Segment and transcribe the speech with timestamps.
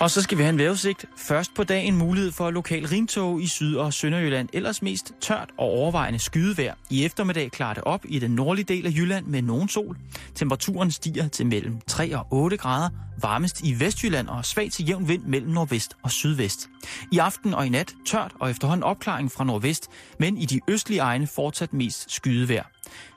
[0.00, 1.04] Og så skal vi have en vejrudsigt.
[1.16, 4.48] Først på dagen mulighed for lokal rimtog i Syd- og Sønderjylland.
[4.52, 6.74] Ellers mest tørt og overvejende skydevejr.
[6.90, 9.96] I eftermiddag klarer det op i den nordlige del af Jylland med nogen sol.
[10.34, 12.88] Temperaturen stiger til mellem 3 og 8 grader.
[13.22, 16.68] Varmest i Vestjylland og svag til jævn vind mellem nordvest og sydvest.
[17.12, 21.00] I aften og i nat tørt og efterhånden opklaring fra nordvest, men i de østlige
[21.00, 22.64] egne fortsat mest skydevejr.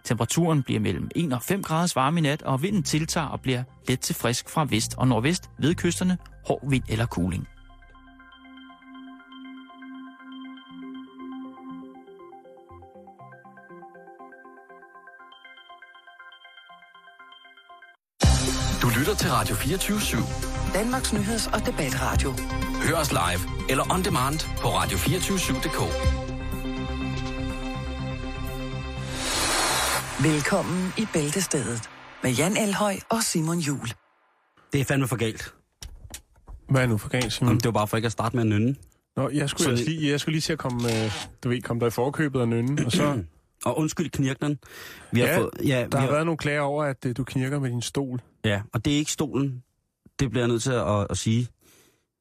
[0.03, 3.63] Temperaturen bliver mellem 1 og 5 graders varme i nat, og vinden tiltager og bliver
[3.87, 6.17] let til frisk fra vest og nordvest ved kysterne,
[6.47, 7.47] hård vind eller kuling.
[18.81, 20.73] Du lytter til Radio 24 /7.
[20.73, 22.33] Danmarks Nyheds- og Debatradio.
[22.87, 26.22] Hør os live eller on demand på radio247.dk.
[30.21, 31.89] Velkommen i Bæltestedet
[32.23, 33.87] med Jan Elhøj og Simon Jul.
[34.73, 35.53] Det er fandme for galt.
[36.69, 37.47] Hvad er nu for galt, Simon?
[37.49, 38.75] Jamen, det var bare for ikke at starte med at nynne.
[39.15, 41.11] Nå, jeg skulle, Så jeg, lige, jeg skulle lige til at komme, øh,
[41.43, 43.23] du ved, komme der i forkøbet og nynne, og så...
[43.65, 44.59] Og undskyld knirknen.
[45.11, 47.17] Vi har Ja, fået, ja, Der vi har har, været nogle klager over, at øh,
[47.17, 48.21] du knirker med din stol.
[48.45, 49.63] ja, og det er ikke stolen.
[50.19, 51.47] Det bliver jeg nødt til at, at sige,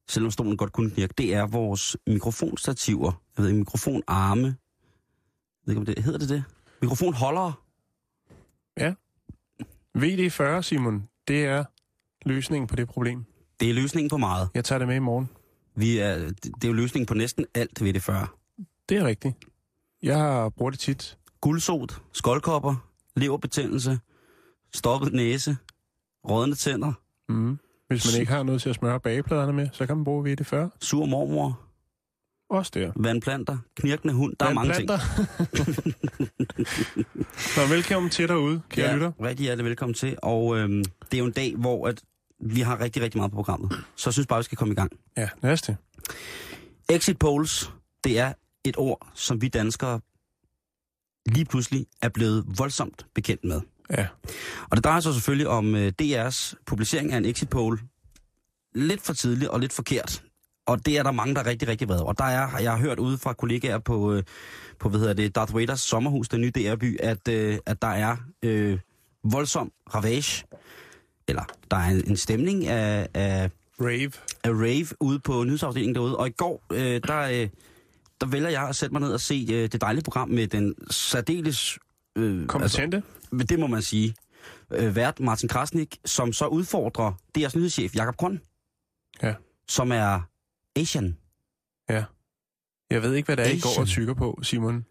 [0.09, 1.13] selvom stolen godt kunne knirke.
[1.17, 3.11] Det er vores mikrofonstativer.
[3.37, 4.45] Jeg ved ikke, mikrofonarme.
[4.45, 4.53] Jeg
[5.65, 6.43] ved ikke, om det hedder det det?
[6.81, 7.53] Mikrofonholdere.
[9.97, 11.63] VD40, Simon, det er
[12.25, 13.25] løsningen på det problem.
[13.59, 14.49] Det er løsningen på meget.
[14.53, 15.29] Jeg tager det med i morgen.
[15.75, 18.35] Vi er, det er jo løsningen på næsten alt ved det før.
[18.89, 19.35] Det er rigtigt.
[20.03, 21.17] Jeg har brugt det tit.
[21.41, 22.75] Guldsot, skoldkopper,
[23.15, 23.99] leverbetændelse,
[24.73, 25.57] stoppet næse,
[26.29, 26.93] rådne tænder,
[27.29, 27.59] Mm.
[27.87, 30.77] Hvis man ikke har noget til at smøre bagepladerne med, så kan man bruge VD40.
[30.81, 31.59] sur mormor,
[32.53, 32.91] Også der.
[32.95, 34.35] vandplanter, knirkende hund.
[34.39, 34.89] Der er mange ting.
[37.57, 38.93] Nå, velkommen til derude, kære ja.
[38.93, 39.11] lytter.
[39.21, 40.17] rigtig hjertelig velkommen til.
[40.21, 42.01] Og øhm, det er jo en dag, hvor at
[42.39, 43.71] vi har rigtig, rigtig meget på programmet.
[43.95, 44.91] Så jeg synes bare, vi skal komme i gang.
[45.17, 45.77] Ja, næste.
[46.89, 47.71] Exit polls,
[48.03, 48.33] det er
[48.63, 49.99] et ord, som vi danskere
[51.25, 53.61] lige pludselig er blevet voldsomt bekendt med.
[53.91, 54.07] Ja.
[54.69, 57.79] Og det drejer sig selvfølgelig om øh, DR's publicering af en exit poll.
[58.75, 60.23] Lidt for tidligt og lidt forkert.
[60.65, 62.13] Og det er der mange, der er rigtig, rigtig vrede over.
[62.13, 64.23] Der er, jeg har hørt ude fra kollegaer på, øh,
[64.79, 68.17] på hvad hedder det, Darth Vaders sommerhus, den nye DR-by, at, øh, at der er
[68.43, 68.79] øh,
[69.23, 70.45] voldsom ravage.
[71.27, 73.49] Eller der er en, en stemning af, af,
[73.81, 74.11] Rave.
[74.43, 76.17] af rave ude på nyhedsafdelingen derude.
[76.17, 77.49] Og i går, øh, der, øh,
[78.21, 80.75] der vælger jeg at sætte mig ned og se øh, det dejlige program med den
[80.89, 81.79] særdeles...
[82.17, 83.03] Øh, Kompetente.
[83.31, 84.15] men det må man sige.
[84.71, 88.41] Øh, vært Martin Krasnik, som så udfordrer DR's nyhedschef Jakob Grøn,
[89.23, 89.33] Ja.
[89.67, 90.21] som er
[90.75, 91.17] Asian.
[92.93, 93.85] Jeg ved ikke, hvad det er, I går og Asian.
[93.85, 94.85] tykker på, Simon.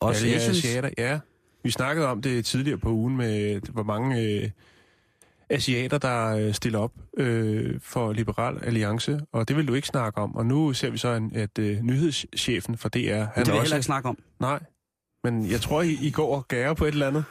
[0.00, 1.20] Også Alle asiater, ja.
[1.62, 4.50] Vi snakkede om det tidligere på ugen med, hvor mange øh,
[5.50, 10.20] asiater, der øh, stiller op øh, for Liberal Alliance, og det vil du ikke snakke
[10.20, 10.36] om.
[10.36, 13.54] Og nu ser vi så, en, at øh, nyhedschefen for DR, han Det vil er
[13.54, 14.18] jeg heller ikke snakke om.
[14.40, 14.60] Nej,
[15.24, 17.24] men jeg tror, I, I går og gærer på et eller andet.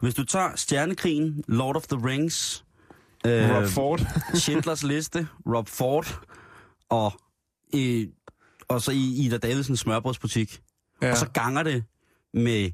[0.00, 2.64] Hvis du tager Stjernekrigen, Lord of the Rings,
[3.26, 4.00] øh, Rob Ford.
[4.34, 6.20] Schindlers Liste, Rob Ford,
[6.88, 7.12] og,
[7.74, 8.06] øh,
[8.68, 10.60] og så i Ida Davidsens smørbrødsbutik,
[11.02, 11.10] Ja.
[11.10, 11.84] og så ganger det
[12.34, 12.70] med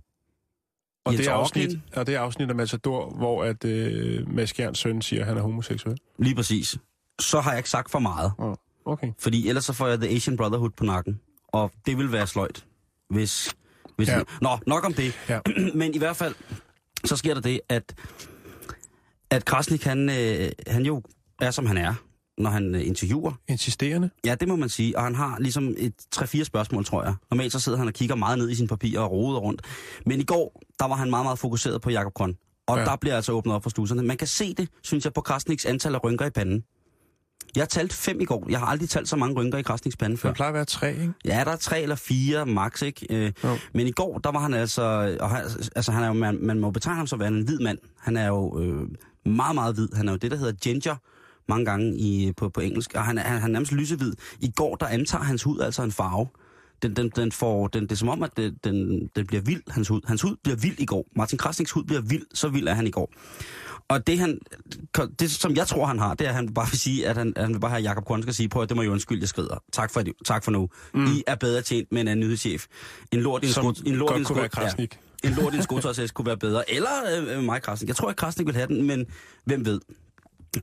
[1.05, 4.53] Og Jens det, er afsnit, og det er afsnit af Matador, hvor at, øh, Mads
[4.53, 5.99] Gjerns søn siger, at han er homoseksuel.
[6.19, 6.79] Lige præcis.
[7.21, 8.33] Så har jeg ikke sagt for meget.
[8.85, 9.13] Okay.
[9.19, 11.21] Fordi ellers så får jeg The Asian Brotherhood på nakken.
[11.49, 12.67] Og det vil være sløjt,
[13.11, 13.57] hvis...
[13.97, 14.17] hvis Ja.
[14.17, 14.23] ja.
[14.41, 15.13] Nå, nok om det.
[15.29, 15.41] Ja.
[15.75, 16.35] Men i hvert fald,
[17.05, 17.95] så sker der det, at,
[19.31, 21.03] at Krasnik, han, øh, han jo
[21.41, 21.95] er, som han er,
[22.39, 23.33] når han øh, interviewer.
[23.49, 24.11] Insisterende.
[24.25, 24.99] Ja, det må man sige.
[24.99, 27.15] Og han har ligesom et 3-4 spørgsmål, tror jeg.
[27.31, 29.63] Normalt så sidder han og kigger meget ned i sine papirer og roder rundt.
[30.07, 32.37] Men i går, der var han meget, meget fokuseret på Jakob Grøn.
[32.67, 32.85] Og Ja.
[32.85, 34.03] der bliver altså åbnet op for sluserne.
[34.03, 36.65] Man kan se det, synes jeg, på Krasniks antal af rynker i panden.
[37.57, 38.47] Jeg har talt fem i går.
[38.51, 40.29] Jeg har aldrig talt så mange rynker i Krasniks pande før.
[40.29, 41.13] Det plejer at være tre, ikke?
[41.25, 43.07] Ja, der er tre eller fire max, ikke?
[43.11, 43.57] Øh, Jo.
[43.75, 44.83] men i går, der var han altså...
[45.21, 45.45] Og han,
[45.77, 47.79] altså, han er jo, man, man må betegne ham som værende en hvid mand.
[48.01, 48.89] Han er jo øh,
[49.33, 49.89] meget, meget hvid.
[49.95, 50.97] Han er jo det, der hedder ginger
[51.49, 52.95] mange gange i, på, på engelsk.
[52.95, 54.13] Og han han, han er nærmest lysehvid.
[54.41, 56.27] I går, der antager hans hud altså en farve.
[56.83, 59.63] Den, den, den får, den, det er som om, at det, den, den bliver vild,
[59.69, 60.01] hans hud.
[60.07, 61.07] Hans hud bliver vild i går.
[61.17, 63.13] Martin Krasniks hud bliver vild, så vild er han i går.
[63.89, 64.39] Og det, han,
[65.21, 67.33] det, som jeg tror, han har, det er, at han bare vil sige, at han,
[67.37, 69.21] han vil bare have, at Jacob Korn skal sige, på at det må jo undskylde,
[69.21, 69.63] jeg skrider.
[69.73, 70.69] Tak for, tak for nu.
[70.95, 71.05] Mm.
[71.07, 72.67] I er bedre tjent med en anden nyhedschef.
[73.13, 74.99] En lort i en Som sko, en lort i godt en kunne være sko, Krasnik.
[75.25, 76.71] ja, en lort i en skotøjsæs kunne være bedre.
[76.71, 76.91] Eller
[77.29, 77.89] øh, mig, Krasnik.
[77.89, 79.07] Jeg tror ikke, Krasnik vil have den, men
[79.45, 79.81] hvem ved.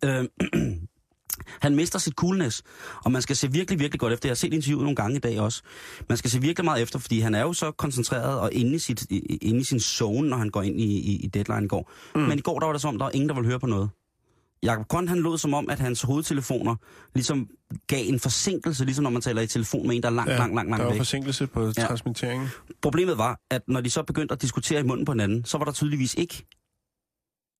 [0.05, 0.25] Øh,
[1.65, 2.63] han mister sit coolness,
[3.03, 4.29] og man skal se virkelig, virkelig godt efter.
[4.29, 5.61] Jeg har set interviewet nogle gange i dag også.
[6.09, 8.79] Man skal se virkelig meget efter, fordi han er jo så koncentreret og inde i,
[8.79, 9.05] sit,
[9.41, 11.91] inde i sin zone, når han går ind i, i, i deadline i går.
[12.15, 12.21] Mm.
[12.21, 13.67] Men i går, der var det som om, der var ingen, der ville høre på
[13.67, 13.89] noget.
[14.63, 16.75] Jakob Grøn, han lod som om, at hans hovedtelefoner
[17.15, 17.47] ligesom
[17.87, 20.37] gav en forsinkelse, ligesom når man taler i telefon med en, der er langt, ja,
[20.37, 20.99] langt, langt, langt der var væk.
[20.99, 21.71] forsinkelse på ja.
[21.71, 22.47] transmitteringen.
[22.81, 25.65] Problemet var, at når de så begyndte at diskutere i munden på hinanden, så var
[25.65, 26.45] der tydeligvis ikke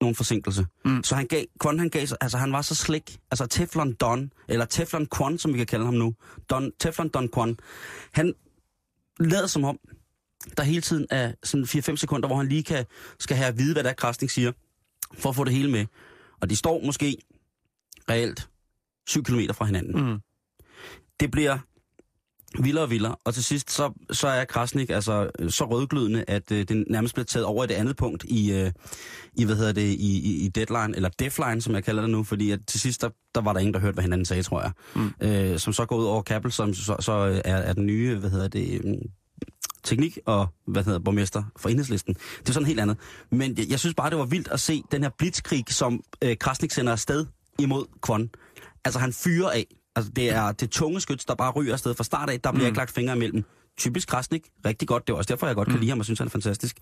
[0.04, 0.66] nogen forsinkelse.
[0.86, 1.04] Mm.
[1.04, 4.66] Så han gav, Kwon, han gav altså han var så slik, altså Teflon Don, eller
[4.66, 6.16] Teflon Kwon, som vi kan kalde ham nu,
[6.50, 7.58] Don, Teflon Don Kwon,
[8.12, 8.34] han
[9.20, 9.80] lader som om,
[10.58, 12.86] der hele tiden er sådan 4-5 sekunder, hvor han lige kan,
[13.20, 14.52] skal have at vide, hvad der Krasnik siger,
[15.14, 15.86] for at få det hele med.
[16.42, 17.18] Og de står måske
[18.10, 18.50] reelt
[19.08, 20.12] 7 km fra hinanden.
[20.12, 20.20] Mm.
[21.20, 21.58] Det bliver
[22.60, 26.52] vildere og vildere, og til sidst så, så er Krasnik altså øh, så rødglødende, at
[26.52, 28.72] øh, det nærmest bliver taget over i det andet punkt i, øh,
[29.38, 32.24] i hvad hedder det, i, i, i deadline, eller deadline, som jeg kalder det nu,
[32.24, 34.62] fordi at til sidst, der, der var der ingen, der hørte, hvad hinanden sagde, tror
[34.62, 34.72] jeg.
[34.96, 35.12] Mm.
[35.22, 38.30] Øh, som så går ud over Kappel, som så, så er, er den nye, hvad
[38.30, 38.94] hedder det, øh,
[39.84, 42.14] teknik og, hvad hedder borgmester for enhedslisten.
[42.14, 42.98] Det er sådan helt andet.
[43.32, 46.38] Men jeg, jeg synes bare, det var vildt at se den her blitzkrig, som øh,
[46.38, 47.26] Krasnik sender afsted
[47.60, 48.30] imod Kvon.
[48.86, 49.66] Altså han fyrer af.
[49.95, 52.40] Altså det er det tunge skyts, der bare ryger afsted fra start af.
[52.42, 52.68] Der bliver mm.
[52.68, 53.44] ikke lagt fingre imellem.
[53.78, 54.50] Typisk Krasnik.
[54.66, 55.07] Rigtig godt.
[55.07, 56.78] Det er også derfor, jeg godt kan lide ham og synes, han er fantastisk.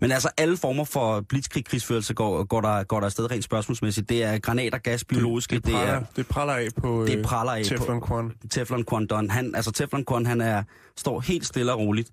[0.00, 4.08] Men altså alle former for blitzkrig krigsførelse går, går, der, går der afsted rent spørgsmålsmæssigt.
[4.08, 5.56] Det er granater, gas, biologiske.
[5.56, 8.84] Det, det, praller, er, det praller af på det øh, praller af Teflon Quan Teflon
[8.90, 9.30] Quan Don.
[9.30, 10.62] Han, altså Teflon Quan, han er,
[10.96, 12.10] står helt stille og roligt.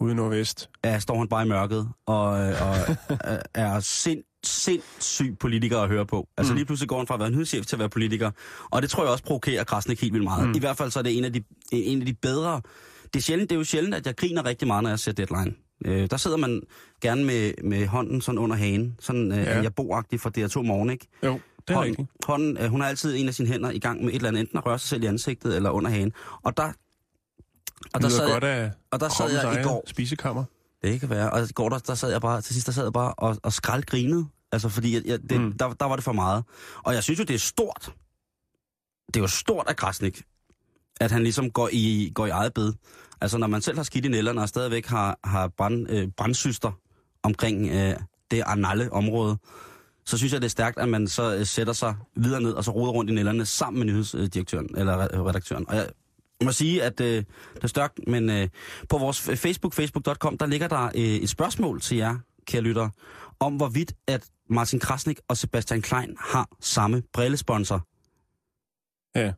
[0.00, 0.70] ude nordvest.
[0.84, 2.96] Ja, står han bare i mørket og, øh, og
[3.54, 6.28] er sind, sindssyg politiker at høre på.
[6.36, 6.56] Altså Mm.
[6.56, 8.30] lige pludselig går han fra at være nyhedschef til at være politiker.
[8.70, 10.48] Og det tror jeg også provokerer Krasnik helt vildt meget.
[10.48, 10.54] Mm.
[10.56, 11.42] I hvert fald så er det en af de,
[11.72, 12.60] en af de bedre...
[13.04, 15.12] Det er, sjældent, det er jo sjældent, at jeg griner rigtig meget, når jeg ser
[15.12, 15.54] Deadline.
[15.84, 16.62] Øh, der sidder man
[17.02, 18.96] gerne med, med hånden sådan under hagen.
[19.00, 19.62] Sådan øh, Ja.
[19.62, 21.06] jeg bor for DR2 Morgen, ikke?
[21.24, 22.08] Jo, det er hånden, rigtigt.
[22.26, 24.40] hånden, øh, hun har altid en af sine hænder i gang med et eller andet,
[24.40, 26.12] enten at røre sig selv i ansigtet eller under hagen.
[26.42, 26.72] Og der,
[27.94, 30.44] og der sad, godt af og der sad jeg i går, spisekammer.
[30.82, 31.30] Det kan være.
[31.30, 33.36] Og i går, der, der sad jeg bare, til sidst der sad jeg bare og,
[33.42, 34.26] og skraldgrinede.
[34.52, 35.52] Altså, fordi jeg, jeg, det, Mm.
[35.58, 36.44] der, der var det for meget.
[36.82, 37.92] Og jeg synes jo, det er stort.
[39.06, 40.22] Det er jo stort af Krasnik,
[41.00, 42.72] at han ligesom går i, går i eget bed.
[43.20, 46.72] Altså, når man selv har skidt i nælderne og stadigvæk har, har brand, øh, brandsyster
[47.22, 47.96] omkring øh,
[48.30, 49.36] det Arnalle område,
[50.06, 52.64] så synes jeg, det er stærkt, at man så øh, sætter sig videre ned og
[52.64, 55.68] så roder rundt i nælderne sammen med nyhedsdirektøren eller re- redaktøren.
[55.68, 55.88] Og jeg
[56.44, 57.24] må sige, at øh,
[57.54, 58.48] det er stærkt, men øh,
[58.88, 62.90] på vores Facebook, facebook.com, der ligger der øh, et spørgsmål til jer, kære lyttere,
[63.40, 67.86] om hvorvidt at Martin Krasnik og Sebastian Klein har samme brillesponsor.
[69.14, 69.32] Ja.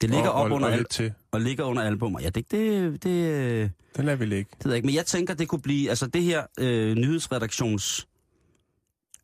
[0.00, 1.12] Det ligger og, op og, under, og al- lidt til.
[1.32, 2.20] og ligger under albummer.
[2.20, 4.50] Ja, det, det, det, øh, Den lader vi ligge.
[4.58, 4.86] det ved jeg ikke.
[4.86, 8.08] Men jeg tænker, det kunne blive, altså det her øh, nyhedsredaktions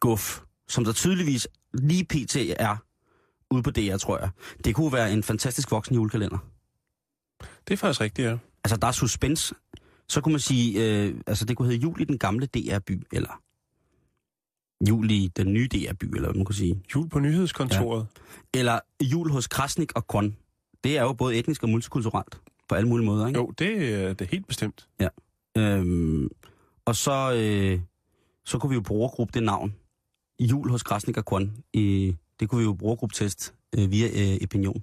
[0.01, 2.37] guf, som der tydeligvis lige pt.
[2.37, 2.77] er
[3.51, 4.31] ude på DR, tror jeg.
[4.65, 6.39] Det kunne være en fantastisk voksen julekalender.
[7.69, 8.37] Det er faktisk rigtigt, ja.
[8.65, 9.55] Altså, der er suspense.
[10.09, 13.43] Så kunne man sige, øh, altså det kunne hedde Jul i den gamle DR-by, eller
[14.89, 16.83] Jul i den nye DR-by, eller hvad man kunne sige.
[16.95, 18.07] Jul på nyhedskontoret.
[18.55, 20.37] Eller Jul hos Krasnik og Kon.
[20.85, 23.41] Det er jo både etnisk og multikulturelt, på alle mulige måder, ikke?
[23.41, 24.89] Jo, det er det er helt bestemt.
[25.57, 26.29] Øhm,
[26.85, 27.81] og så, øh,
[28.47, 29.75] så kunne vi jo brugergruppe det navn.
[30.41, 31.65] Jul hos Krasnik og Kon.
[31.73, 34.83] I, det kunne vi jo brugergruppetest øh, via øh, Opinion.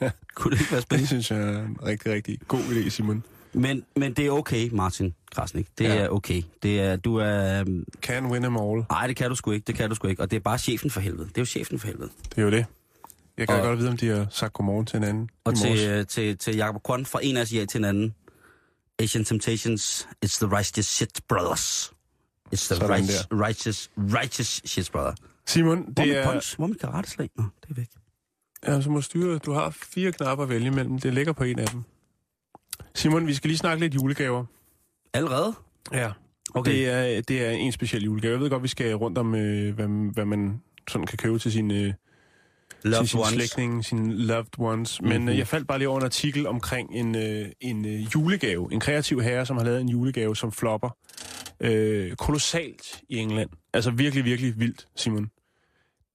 [0.00, 1.06] Ja, Kunne det ikke være det spændende?
[1.06, 3.24] synes jeg er en rigtig, rigtig god idé, Simon.
[3.52, 5.68] Men, men det er okay, Martin Krasnik.
[5.78, 5.94] Det Ja.
[5.96, 6.42] er okay.
[6.62, 7.60] Det er, du er...
[7.60, 8.84] øhm, Can win them all.
[8.90, 9.64] Nej, det kan du sgu ikke.
[9.66, 10.22] Det kan du sgu ikke.
[10.22, 11.28] Og det er bare chefen for helvede.
[11.28, 12.10] Det er jo chefen for helvede.
[12.30, 12.66] Det er jo det.
[13.38, 15.80] Jeg kan Og- godt vide, om de har sagt godmorgen til hinanden Og til, morges.
[15.86, 18.14] øh, til, til Jacob Kwon fra en asiat til en anden.
[18.98, 21.92] Asian Temptations, it's the righteous shit, brothers.
[22.46, 25.12] It's the Sådan righteous, righteous, righteous shit, brother.
[25.46, 26.32] Simon, det er...
[26.32, 26.56] punch?
[26.56, 27.30] Hvor er mit karateslag?
[27.36, 27.86] Nå, det er væk.
[28.66, 29.38] Ja, så må styre.
[29.38, 30.98] Du har fire knapper at vælge imellem.
[30.98, 31.82] Det ligger på en af dem.
[32.94, 34.44] Simon, vi skal lige snakke lidt julegaver.
[35.14, 35.54] Allerede?
[35.92, 36.10] Ja.
[36.54, 36.70] Okay.
[36.72, 38.32] Det, er, det er en speciel julegave.
[38.32, 41.52] Jeg ved godt, vi skal rundt om, øh, hvad, hvad man sådan kan købe til
[41.52, 41.94] sine, øh, til
[42.90, 43.32] Loved sine ones.
[43.34, 45.02] slægtninge, sine loved ones.
[45.02, 45.28] Men Mhm.
[45.28, 48.68] øh, jeg faldt bare lige over en artikel omkring en, øh, en øh, julegave.
[48.72, 50.96] En kreativ herre, som har lavet en julegave, som flopper
[51.60, 53.50] øh, kolossalt i England.
[53.72, 55.30] Altså virkelig, virkelig vildt, Simon.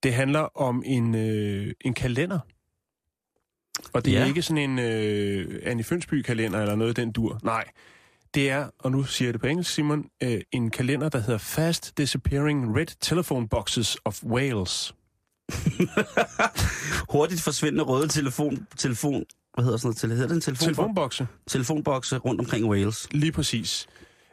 [0.05, 2.39] Det handler om en, øh, en kalender.
[3.93, 4.19] Og det ja.
[4.19, 7.39] er ikke sådan en øh, Annie Fønsby-kalender eller noget den dur.
[7.43, 7.63] Nej,
[8.35, 11.37] det er, og nu siger jeg det på engelsk, Simon, øh, en kalender, der hedder
[11.37, 14.95] Fast Disappearing Red Telephone Boxes of Wales.
[17.13, 20.09] Hurtigt forsvindende røde telefon, telefon, hvad hedder sådan noget til?
[20.09, 23.07] Hedder det en telefon, Telefonbokse, telefonbokse rundt omkring Wales?
[23.11, 23.87] lige præcis.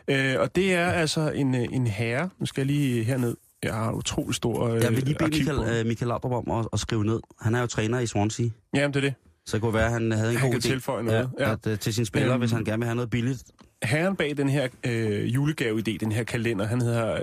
[0.09, 3.37] Øh, og det er altså en, øh, en herre, nu skal jeg lige herned.
[3.63, 5.31] Jeg har utrolig stor øh, Jeg vil lige bede.
[5.31, 7.21] Michael, øh, Michael Laudrup om at, at skrive ned.
[7.41, 9.15] Han er jo træner i Swansea, Jamen, det er det.
[9.47, 10.73] så det kunne være, at han havde en Han god kan idé.
[10.73, 11.31] tilføje noget.
[11.39, 11.53] Ja.
[11.53, 12.41] At, uh, til sine spillere, Øhm.
[12.41, 13.45] hvis han gerne vil have noget billigt.
[13.85, 17.23] Herren bag den her øh, julegave-idé, den her kalender, han hedder øh,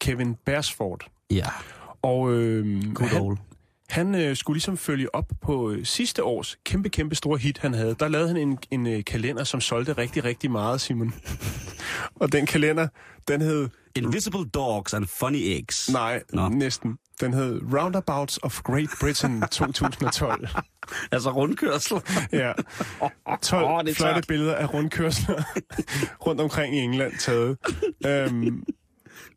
[0.00, 1.06] Kevin Bersford.
[1.30, 1.46] Ja.
[2.02, 3.38] Og øh, Good han, old.
[3.90, 7.74] han øh, skulle ligesom følge op på øh, sidste års kæmpe, kæmpe store hit, han
[7.74, 7.96] havde.
[8.00, 11.14] Der lavede han en, en øh, kalender, som solgte rigtig, rigtig meget, Simon.
[12.20, 12.88] og den kalender,
[13.28, 13.68] den hed...
[13.96, 15.90] Invisible Dogs and Funny Eggs.
[15.92, 16.48] Nej, Nå.
[16.48, 16.98] Næsten.
[17.20, 20.48] Den hed Roundabouts of Great Britain 2012.
[21.12, 21.96] Altså rundkørsel.
[22.32, 22.52] Ja.
[23.42, 25.42] 12 Åh, oh, det flotte billeder af rundkørsler
[26.26, 27.58] rundt omkring i England taget.
[28.06, 28.64] Øhm,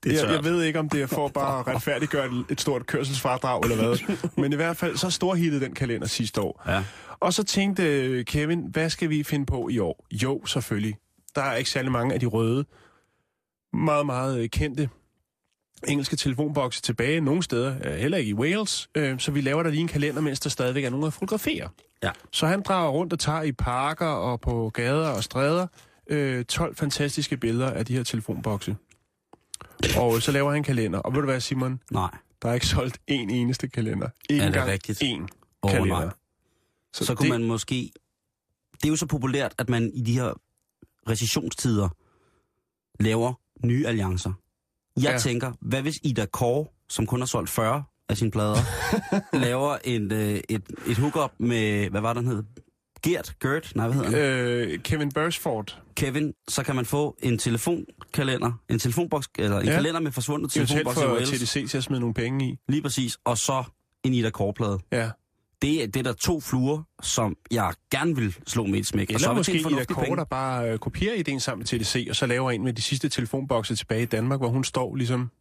[0.03, 2.61] Det er jeg, jeg ved ikke, om det er for bare at retfærdiggøre et, et
[2.61, 4.17] stort kørselsfradrag eller hvad.
[4.37, 6.63] Men i hvert fald, så storhittede den kalender sidste år.
[6.67, 6.83] Ja.
[7.19, 10.05] Og så tænkte Kevin, hvad skal vi finde på i år?
[10.11, 10.95] Jo, selvfølgelig.
[11.35, 12.65] Der er ikke særlig mange af de røde,
[13.73, 14.89] meget, meget øh, kendte
[15.87, 17.21] engelske telefonbokse tilbage.
[17.21, 18.89] Nogle steder, øh, heller ikke i Wales.
[18.95, 21.69] Øh, så vi laver der lige en kalender, mens der stadigvæk er nogen at fotografere.
[22.03, 22.11] Ja.
[22.31, 25.67] Så han drager rundt og tager i parker og på gader og stræder
[26.09, 28.75] øh, 12 fantastiske billeder af de her telefonbokse.
[29.97, 30.99] Og så laver han en kalender.
[30.99, 31.79] Og ved du hvad, Simon?
[31.91, 32.09] Nej.
[32.41, 34.09] Der er ikke solgt en eneste kalender.
[34.29, 35.01] Ikke Er det engang rigtigt?
[35.01, 35.29] en
[35.63, 35.99] Åh, kalender.
[36.05, 36.13] nej.
[36.93, 37.91] Så, så kunne man måske...
[38.73, 40.33] Det er jo så populært, at man i de her
[41.09, 41.89] recessionstider
[42.99, 43.33] laver
[43.65, 44.33] nye alliancer.
[45.01, 45.17] Jeg ja.
[45.17, 48.57] Tænker, hvad hvis Ida Kåre, som kun har solgt 40 af sine plader,
[49.45, 52.43] laver en, øh, et, et hookup med, hvad var den hed?
[53.03, 53.35] Gert?
[53.41, 53.71] Gert?
[53.75, 54.69] Nej, hvad hedder han?
[54.69, 55.81] Øh, Kevin Bursford.
[55.95, 59.71] Kevin, så kan man få en telefonkalender, en telefonboks, eller en ja.
[59.75, 61.45] Kalender med forsvundne Eventuelt telefonbokse i for.
[61.45, 62.57] TDC til at smide nogle penge i.
[62.67, 63.17] Lige præcis.
[63.25, 63.63] Og så
[64.03, 64.79] en Ida Kåre-plade.
[64.91, 65.09] Ja.
[65.61, 69.09] Det, er- det er der to fluer, som jeg gerne vil slå med et smæk.
[69.09, 69.83] Eller er måske til Ida
[70.15, 73.09] der bare øh, kopierer ideen sammen med TDC, og så laver en med de sidste
[73.09, 75.31] telefonbokse tilbage i Danmark, hvor hun står ligesom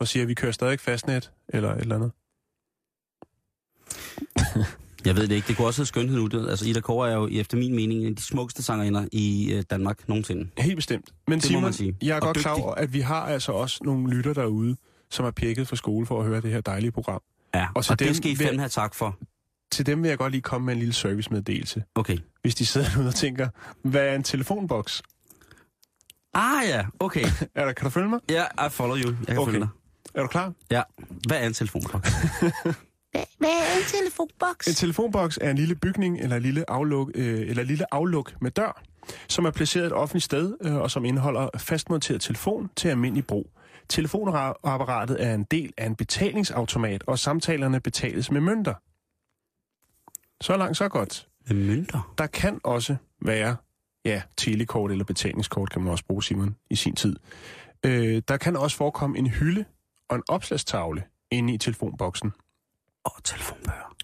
[0.00, 2.12] og siger, at vi kører stadig fastnet, eller et eller andet.
[5.04, 5.48] Jeg ved det ikke.
[5.48, 6.48] Det kunne også hedde skønhed nu.
[6.48, 9.62] Altså, Ida Kåre er jo efter min mening en af de smukkeste sangerinder i øh,
[9.70, 10.48] Danmark nogensinde.
[10.58, 11.10] Helt bestemt.
[11.28, 11.96] Men Det Simon, sige.
[12.02, 12.64] jeg er Og godt klar dygtig.
[12.64, 14.76] over, at vi har altså også nogle lytter derude,
[15.10, 17.20] som er pjekket fra skole for at høre det her dejlige program.
[17.54, 19.18] Ja, Og og, til og det dem skal I fandme have tak for.
[19.72, 21.84] Til dem vil jeg godt lige komme med en lille servicemeddelelse.
[21.94, 22.18] Okay.
[22.42, 23.48] Hvis de sidder derude og tænker,
[23.82, 25.02] hvad er en telefonboks?
[26.34, 27.24] Ah ja, okay.
[27.54, 28.20] Er der, kan du følge mig?
[28.30, 29.08] Ja, I follow you.
[29.18, 29.52] Jeg kan Okay.
[29.52, 29.68] følge dig.
[30.14, 30.52] Er du klar?
[30.70, 30.82] Ja.
[31.26, 32.10] Hvad er en telefonboks?
[33.38, 34.66] Hvad er en telefonboks?
[34.68, 38.32] En telefonboks er en lille bygning eller en lille afluk, øh, eller en lille afluk
[38.40, 38.82] med dør,
[39.28, 43.50] som er placeret et offentligt sted, øh, og som indeholder fastmonteret telefon til almindelig brug.
[43.88, 48.74] Telefonapparatet er en del af en betalingsautomat, og samtalerne betales med mønter.
[50.40, 51.28] Så langt, så godt.
[51.48, 52.14] Med mønter.
[52.18, 53.56] Der kan også være,
[54.04, 57.16] ja, telekort eller betalingskort kan man også bruge, Simon, i sin tid.
[57.86, 59.64] Øh, der kan også forekomme en hylde
[60.08, 62.32] og en opslagstavle inde i telefonboksen.
[63.04, 63.94] Og telefonbøger.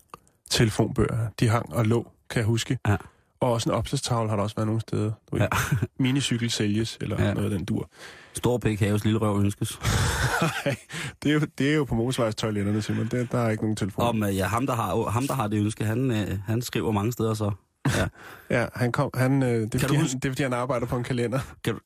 [0.50, 2.78] telefonbøger, de hang og lå, kan jeg huske.
[2.88, 2.96] Ja.
[3.42, 5.12] Og også en opslagstavle har der også været nogle steder.
[5.32, 5.46] Du Ja.
[6.02, 7.34] Minicykel sælges, eller Ja.
[7.34, 7.90] noget af den dur.
[8.34, 9.78] Stor pæk haves lille røv ønskes.
[10.42, 10.76] Nej,
[11.22, 13.06] det er jo, det er jo på motorvejstoiletterne, Simon.
[13.06, 14.04] Der, der er ikke nogen telefon.
[14.04, 16.92] Om øh, ja, ham, der har, ham, der har det ønske, han, øh, han skriver
[16.92, 17.50] mange steder så.
[17.96, 18.06] Ja.
[18.60, 20.96] Ja, han kom, han, øh, det, er, fordi, han, det er fordi, han arbejder på
[20.96, 21.40] en kalender.
[21.64, 21.80] Kan du...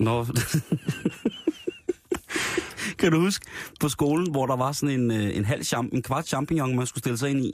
[0.00, 0.26] Nå.
[2.98, 3.46] kan du huske
[3.80, 6.86] på skolen, hvor der var sådan en, øh, en halv champ, en kvart champignon, man
[6.86, 7.52] skulle stille sig ind i?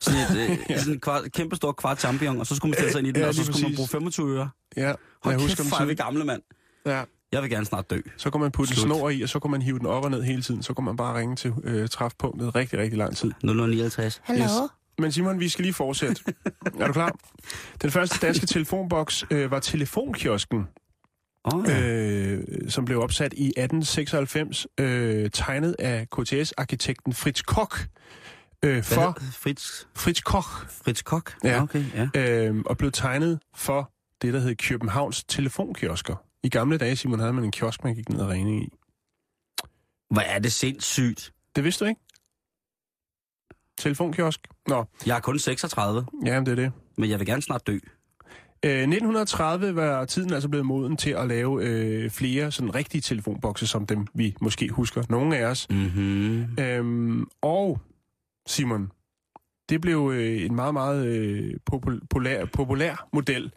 [0.00, 0.78] Sådan et øh, Ja.
[0.78, 3.10] sådan en kvart, kæmpe stor kvart champignon, og så skulle man stille sig ind i
[3.12, 3.76] den, Ja, og så skulle man præcis.
[3.76, 4.50] bruge 25 øre.
[4.76, 6.42] Ja, Hold jeg kæft, husker dem hvor er vi gamle, mand.
[6.86, 8.00] Ja, Jeg vil gerne snart dø.
[8.16, 8.96] så kunne man putte en Slut.
[8.96, 10.62] snor i, og så kunne man hive den op og ned hele tiden.
[10.62, 13.32] Så kunne man bare ringe til øh, træfpunktet rigtig, rigtig lang tid.
[13.42, 14.20] 0059.
[14.30, 14.40] Yes.
[14.98, 16.22] Men Simon, vi skal lige fortsætte.
[16.80, 17.16] er du klar?
[17.82, 20.64] Den første danske telefonboks øh, var telefonkiosken.
[21.44, 21.80] Oh, ja.
[21.90, 27.84] øh, som blev opsat i 1896, øh, tegnet af KTS-arkitekten Fritz Koch,
[28.64, 29.18] øh, for?
[29.32, 31.36] Fritz, Fritz Koch, Fritz Koch?
[31.44, 31.62] Ja.
[31.62, 32.48] Okay, ja.
[32.48, 33.92] øh, og blev tegnet for
[34.22, 36.16] det, der hed Københavns telefonkiosker.
[36.42, 38.68] I gamle dage, Simon, havde man en kiosk, man gik ned og regning i.
[40.10, 41.32] Hvor er det sindssygt.
[41.56, 42.00] Det vidste du ikke?
[43.78, 44.40] Telefonkiosk?
[44.68, 46.72] Nå, Jeg er kun 36, ja, det er det.
[46.98, 47.78] men jeg vil gerne snart dø.
[48.64, 53.66] Øh, 1930 var tiden altså blevet moden til at lave øh, flere sådan rigtige telefonbokse,
[53.66, 55.02] som dem vi måske husker.
[55.08, 55.66] Nogle af os.
[55.70, 56.58] Mm-hmm.
[56.60, 57.80] Øhm, og
[58.46, 58.90] Simon,
[59.68, 63.52] det blev øh, en meget, meget øh, popul- populær, populær model,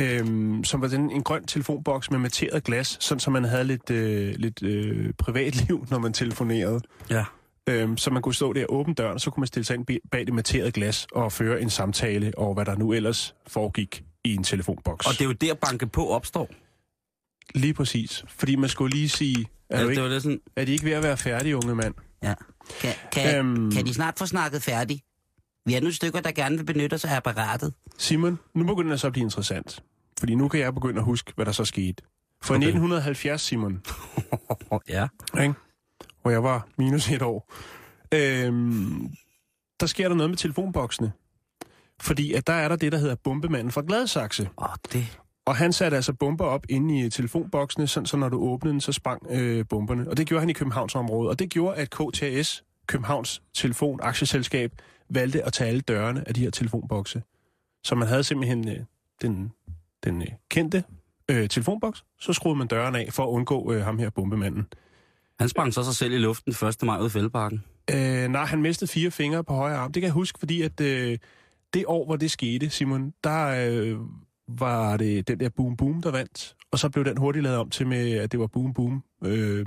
[0.00, 3.90] øhm, som var den, en grøn telefonboks med materet glas, sådan så man havde lidt,
[3.90, 6.80] øh, lidt øh, privatliv, når man telefonerede.
[7.10, 7.24] Ja.
[7.68, 9.86] Øhm, så man kunne stå der åbne døren, og så kunne man stille sig ind
[10.10, 14.34] bag det materede glas og føre en samtale over, hvad der nu ellers foregik i
[14.34, 15.06] en telefonboks.
[15.06, 16.50] Og det er jo der, banke på opstår.
[17.54, 18.24] Lige præcis.
[18.28, 20.72] Fordi man skulle lige sige, er, Ja, du det ikke, var det sådan, er de
[20.72, 21.94] ikke ved at være færdige, unge mand?
[22.22, 22.34] Ja.
[22.80, 23.72] Kan, kan, Øhm.
[23.72, 25.04] kan de snart få snakket færdigt?
[25.66, 27.74] Vi er nogle stykker, der gerne vil benytte sig af apparatet.
[27.98, 29.82] Simon, nu begynder det så at blive interessant.
[30.18, 32.02] Fordi nu kan jeg begynde at huske, hvad der så skete.
[32.42, 32.62] For Okay.
[32.62, 32.68] okay.
[32.68, 33.82] 1970, Simon,
[34.88, 35.08] ja.
[35.42, 35.54] ikke?
[36.22, 37.52] hvor jeg var minus et år,
[38.14, 39.08] Øhm,
[39.80, 41.12] der sker der noget med telefonboksene.
[42.00, 44.48] Fordi at der er der det, der hedder bombemanden fra Gladsaxe.
[44.58, 45.18] Åh, det...
[45.46, 48.80] Og han satte altså bomber op inde i telefonboksene, sådan, så når du åbnede den,
[48.80, 50.10] så sprang øh, bomberne.
[50.10, 51.30] Og det gjorde han i Københavnsområdet.
[51.30, 54.72] Og det gjorde, at KTS, Københavns Telefon Aktieselskab,
[55.10, 57.22] valgte at tage alle dørene af de her telefonbokse.
[57.84, 58.76] Så man havde simpelthen øh,
[59.22, 59.52] den,
[60.04, 60.84] den øh, kendte
[61.30, 64.66] øh, telefonboks, så skruede man døren af for at undgå øh, ham her bombemanden.
[65.40, 66.82] Han sprang så sig selv i luften 1.
[66.82, 67.64] maj ud i Fældeparken.
[67.90, 69.92] Øh, nej, han mistede fire fingre på højre arm.
[69.92, 71.18] Det kan jeg huske, fordi at øh,
[71.74, 73.98] det år, hvor det skete, Simon, der øh,
[74.58, 76.56] var det den der Boom Boom, der vandt.
[76.72, 79.66] Og så blev den hurtigt lavet om til med, at det var Boom Boom, øh,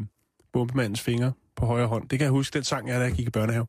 [0.53, 2.09] bombemandens fingre på højre hånd.
[2.09, 3.67] Det kan jeg huske, den sang jeg, da jeg gik i børnehave.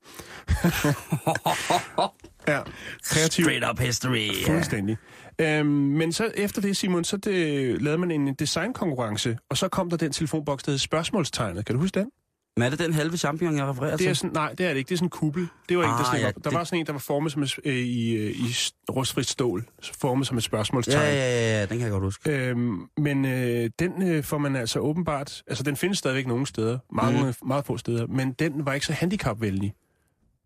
[2.49, 2.61] ja,
[3.05, 3.45] kreativ.
[3.45, 4.29] Straight up history.
[4.47, 4.97] Fuldstændig.
[5.39, 9.91] Øhm, men så efter det, Simon, så det, lavede man en designkonkurrence, og så kom
[9.91, 11.67] der den telefonboks, der hed spørgsmålstegnet.
[11.67, 12.11] Kan du huske den?
[12.57, 14.09] Men er det den halve champignon, jeg refererer Det til?
[14.09, 14.89] er sådan, nej, det er det ikke.
[14.89, 15.49] Det er sådan en kuppel.
[15.69, 16.93] Det var ah, en, der, Ah, sådan, ja, ja, der det- var sådan en, der
[16.93, 18.45] var formet som et, øh, i, øh, i
[18.91, 19.65] rustfrit stål.
[20.01, 20.99] Formet som et spørgsmålstegn.
[20.99, 22.31] Ja, ja, ja, ja, den kan jeg godt huske.
[22.31, 25.43] Øhm, men øh, den øh, får man altså åbenbart...
[25.47, 26.79] Altså, den findes stadigvæk nogle steder.
[26.93, 27.49] Mange, mm.
[27.49, 28.07] Meget få steder.
[28.07, 29.75] Men den var ikke så handicapvenlig.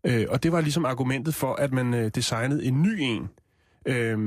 [0.05, 3.29] Øh, og det var ligesom argumentet for, at man øh, designede en ny en,
[3.85, 4.17] øh,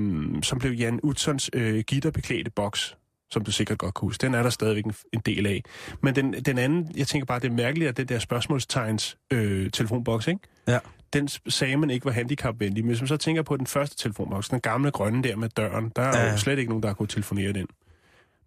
[0.42, 2.96] som blev Jan Utzons øh, gitterbeklædte boks,
[3.32, 4.20] som du sikkert godt kan huske.
[4.26, 5.62] Den er der stadigvæk en, en del af.
[6.00, 9.70] Men den, den anden, jeg tænker bare, det er mærkeligt, at den der spørgsmålstegns øh,
[9.70, 10.40] telefonboks, ikke?
[10.68, 10.78] Ja.
[11.12, 12.84] den sagde man ikke var handicapvenlig.
[12.84, 15.92] Men hvis man så tænker på den første telefonboks, den gamle grønne der med døren,
[15.96, 16.30] der er Ja.
[16.32, 17.66] jo slet ikke nogen, der har kunnet telefonere den.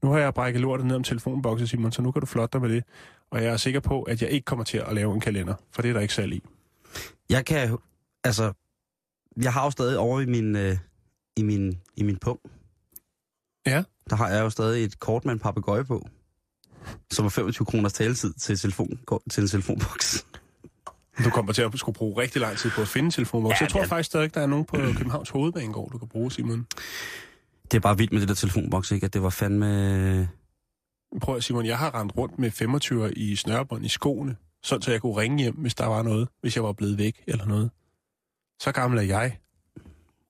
[0.03, 2.61] Nu har jeg brækket lortet ned om telefonboksen, Simon, så nu kan du flotte dig
[2.67, 2.83] med det.
[3.31, 5.81] Og jeg er sikker på, at jeg ikke kommer til at lave en kalender, for
[5.81, 6.41] det er der ikke salg i.
[7.29, 7.77] Jeg kan,
[8.23, 8.53] altså,
[9.41, 10.77] jeg har jo stadig over i min, øh,
[11.37, 12.39] i min, i min pung.
[13.67, 13.83] Ja.
[14.09, 16.07] Der har jeg jo stadig et kort med en papegøje på,
[17.11, 18.99] som er 25 kroners taletid til, telefon,
[19.31, 20.25] til en telefonboks.
[21.25, 23.51] Du kommer til at skulle bruge rigtig lang tid på at finde telefonboks.
[23.51, 26.07] Ja, Ja, jeg tror er- faktisk stadig, der er nogen på Københavns Hovedbanegård, du kan
[26.07, 26.67] bruge, Simon.
[27.71, 29.05] Det er bare vildt med det der telefonboks, ikke?
[29.05, 30.29] At det var fandme...
[31.21, 34.91] Prøv at Simon, jeg har rendt rundt med 25 i snørebånd i skoene, sådan så
[34.91, 37.71] jeg kunne ringe hjem, hvis der var noget, hvis jeg var blevet væk eller noget.
[38.61, 39.37] Så gammel er jeg.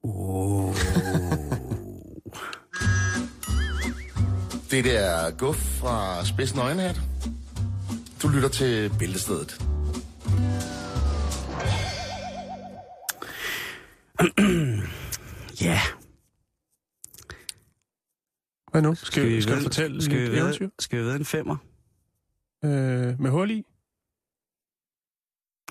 [0.03, 0.75] Oh.
[4.71, 7.01] Det der er Guf fra Spidsen Øjenhat.
[8.21, 9.62] Du lytter til Bæltestedet.
[15.62, 15.80] Ja.
[18.71, 18.95] Hvad nu?
[18.95, 20.69] Skal, skal, skal ved- jeg fortælle skal vi ved?
[20.80, 21.58] Skal vi ved en femmer?
[22.65, 23.63] Øh, med hul i?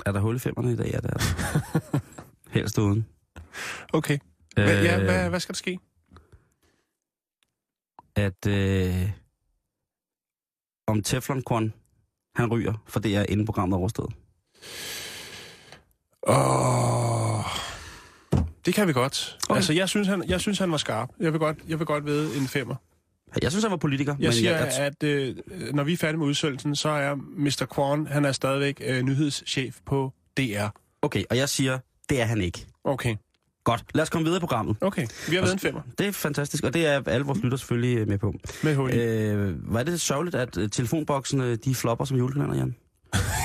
[0.06, 0.86] Er der hul i femmerne i dag?
[0.92, 1.98] Ja, det er der.
[2.58, 3.06] Helst uden.
[3.92, 4.18] Okay.
[4.54, 5.78] Hvad, ja, Øh, hvad, hvad skal der ske?
[8.16, 9.10] At øh,
[10.86, 11.72] om Teflon Quan,
[12.36, 14.12] han ryger, for det er inden programmet er overstået.
[16.26, 17.44] Åh,
[18.66, 19.38] det kan vi godt.
[19.48, 19.56] Okay.
[19.56, 21.10] Altså, jeg synes, han, jeg synes, han var skarp.
[21.20, 22.74] Jeg vil godt, jeg vil godt ved en femmer.
[23.42, 24.16] Jeg synes, han var politiker.
[24.18, 25.36] Jeg men siger, jeg, jeg, at øh,
[25.74, 27.66] når vi er færdige med udsendelsen, så er Mr.
[27.70, 30.66] Kwan, han er stadigvæk øh, nyhedschef på DR.
[31.02, 32.66] Okay, og jeg siger, det er han ikke.
[32.84, 33.16] Okay,
[33.64, 34.76] Godt, lad os komme videre i programmet.
[34.80, 35.06] okay.
[35.28, 37.98] Vi har været en femmer Det er fantastisk, og det er alle vores lytter selvfølgelig
[37.98, 38.34] øh, med på.
[38.62, 38.90] med hul.
[38.90, 42.74] Øh, var det sørgeligt, at øh, telefonboksene de flopper som julekalender, Jan?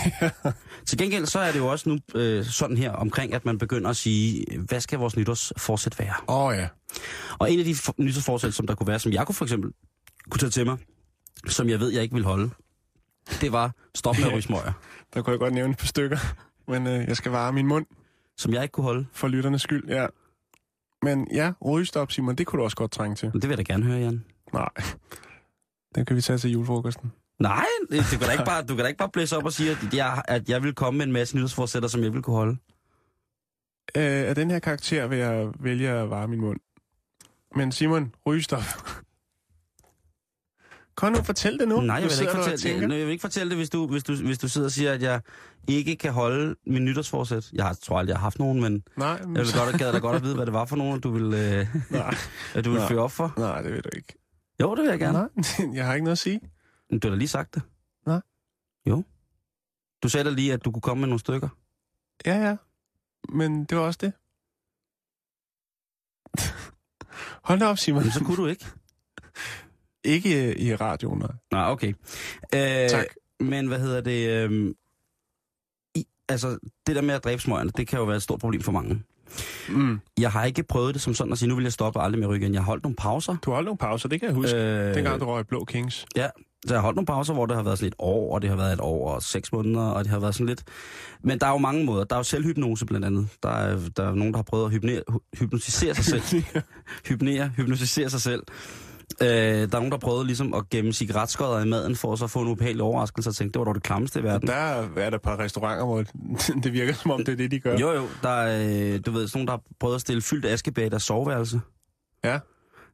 [0.88, 3.90] Til gengæld så er det jo også nu øh, sådan her omkring, at man begynder
[3.90, 6.14] at sige, hvad skal vores nytårsforsæt være?
[6.28, 6.68] Åh oh, ja.
[7.40, 9.72] Og en af de for- nytårsforsæt, som der kunne være, som jeg kunne for eksempel
[10.30, 10.78] kunne tage til mig,
[11.48, 12.50] som jeg ved, jeg ikke vil holde,
[13.42, 14.72] det var stop med at ryge smøger.
[15.14, 16.18] Der kunne jeg godt nævne et par stykker.
[16.68, 17.86] Men øh, jeg skal vare min mund
[18.40, 19.06] Som jeg ikke kunne holde.
[19.12, 20.08] for lytternes skyld, ja.
[21.02, 23.30] Men ja, rygestop, Simon, det kunne du også godt trænge til.
[23.34, 24.26] Men det vil jeg da gerne høre, Jan.
[24.54, 24.70] Nej,
[25.96, 27.12] den kan vi tage til julefrokosten.
[27.40, 29.72] Nej, du, kan da ikke bare, du kan da ikke bare blæse op og sige,
[29.72, 32.58] at jeg, at jeg vil komme med en masse nytårsforsætter, som jeg vil kunne holde.
[33.96, 36.60] Øh, af den her karakter vil jeg vælge at vare min mund.
[37.56, 38.64] Men Simon, rygestop.
[41.00, 41.82] Kom nu, fortæl det nu.
[41.82, 44.16] Nej, jeg vil, ikke fortælle, det, jeg vil ikke fortælle det, hvis du, hvis, du,
[44.16, 45.22] hvis du sidder og siger, at jeg
[45.68, 47.52] ikke kan holde min nytårsforsæt.
[47.54, 49.94] Jeg har, tror aldrig, jeg har haft nogen, men Nej, men jeg vil godt, gad
[49.94, 52.16] da godt at vide, hvad det var for nogen, du vil, øh, Nej,
[52.56, 52.88] at du vil Nej.
[52.88, 53.34] føre op for.
[53.38, 54.14] nej, det ved du ikke.
[54.62, 55.18] Jo, det vil jeg gerne.
[55.18, 55.30] Nej,
[55.78, 56.42] jeg har ikke noget at sige.
[56.90, 57.62] Men du har da lige sagt det.
[58.06, 58.22] Nej.
[58.86, 59.04] Jo.
[60.04, 61.50] Du sagde da lige, at du kunne komme med nogle stykker.
[62.26, 62.56] Ja, ja.
[63.34, 64.14] Men det var også det.
[67.48, 68.04] Hold da op, Simon.
[68.04, 68.66] Men så kunne du ikke.
[70.04, 71.72] Ikke øh, i radioen, nej.
[71.72, 71.94] Okay.
[72.56, 73.06] Øh, Tak.
[73.40, 74.30] Men hvad hedder det?
[74.52, 74.74] Øh,
[75.96, 76.58] i, altså,
[76.88, 79.02] det der med at dræbe smøgerne, det kan jo være et stort problem for mange.
[79.70, 80.00] Mm.
[80.20, 82.20] Jeg har ikke prøvet det som sådan at sige, nu vil jeg stoppe og aldrig
[82.20, 82.54] mere ryge igen.
[82.54, 83.36] Jeg har holdt nogle pauser.
[83.46, 84.58] Du har holdt nogle pauser, det kan jeg huske.
[84.58, 86.06] Øh, Dengang du røg Blå Kings.
[86.16, 86.28] Ja,
[86.68, 88.50] Så jeg har holdt nogle pauser, hvor det har været sådan et år, og det
[88.50, 90.64] har været et år og seks måneder, og det har været sådan lidt...
[91.24, 92.04] Men der er jo mange måder.
[92.04, 93.28] Der er jo selvhypnose blandt andet.
[93.44, 95.02] Der er, der er nogen, der har prøvet at hypnere,
[95.40, 96.44] hypnotisere sig selv.
[97.08, 98.44] hypnere, hypnotisere sig selv.
[99.22, 102.28] Øh, der er nogen, der prøvet ligesom at gemme cigaretskodder i maden, for at så
[102.28, 104.48] få en ubehagelig overraskelse og tænke, det var dog det klammeste i verden.
[104.48, 106.04] Der er, er der et par restauranter, hvor
[106.64, 107.78] det virker som om, det er det, de gør.
[107.78, 108.08] Jo, jo.
[108.24, 110.90] Der er, øh, du ved, sådan nogen, der har prøvet at stille fyldt askebag i
[110.90, 111.62] deres soveværelse.
[112.24, 112.40] Ja.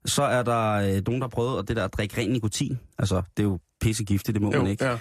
[0.06, 2.80] Så er der øh, nogen, der har prøvet at det der at drikke ren nikotin.
[3.00, 4.86] Altså, det er jo pissegiftigt, det må Jo, man ikke.
[4.86, 4.98] ja.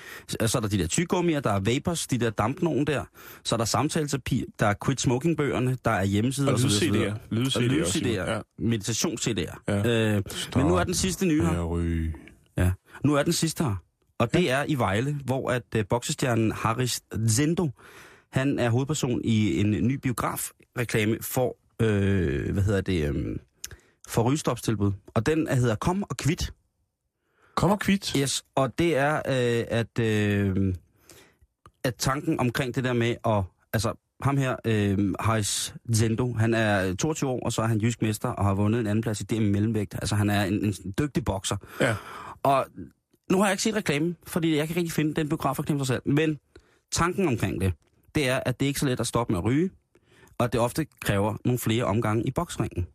[0.47, 3.05] Så er der de der tygummier, der er vapors, de der dampnogen der.
[3.44, 7.18] Så er der samtaleterapi, der er quit smoking-bøgerne, der er hjemmesider Og og, så videre,
[7.33, 7.59] lyd-CD'er.
[7.61, 8.33] Lyd-CD'er ja.
[8.35, 8.40] ja.
[8.59, 9.62] meditations-CD'er.
[9.68, 10.14] Ja.
[10.16, 10.23] Øh,
[10.57, 12.20] men nu er den sidste nye her.
[12.57, 12.73] Ja.
[13.05, 13.75] Nu er den sidste her.
[14.18, 17.70] Og det er i Vejle, hvor at uh, boksestjernen Haris Zendo,
[18.33, 23.37] han er hovedperson i en ny biografreklame for, øh, hvad hedder det, øh,
[24.09, 24.92] for rygestopstilbud.
[25.14, 26.53] Og den er- hedder Kom og Kvit.
[27.55, 28.09] Kom og kvit.
[28.09, 30.75] Yes, og det er, øh, at, øh,
[31.85, 36.95] at tanken omkring det der med at, altså ham her, øh, Haris Zendo, han er
[36.95, 39.25] 22 år, og så er han jysk mester, og har vundet en anden plads i
[39.25, 39.95] DM mellemvægt.
[39.95, 41.57] Altså han er en, en dygtig bokser.
[41.81, 41.97] Ja.
[42.43, 42.67] Og
[43.31, 45.87] nu har jeg ikke set reklamen, fordi jeg kan ikke rigtig finde den biografreklame sig
[45.87, 46.03] selv.
[46.07, 46.38] Men
[46.93, 47.73] tanken omkring det,
[48.14, 49.71] det er, at det er ikke så let at stoppe med at ryge,
[50.38, 52.87] og det ofte kræver nogle flere omgange i boksringen.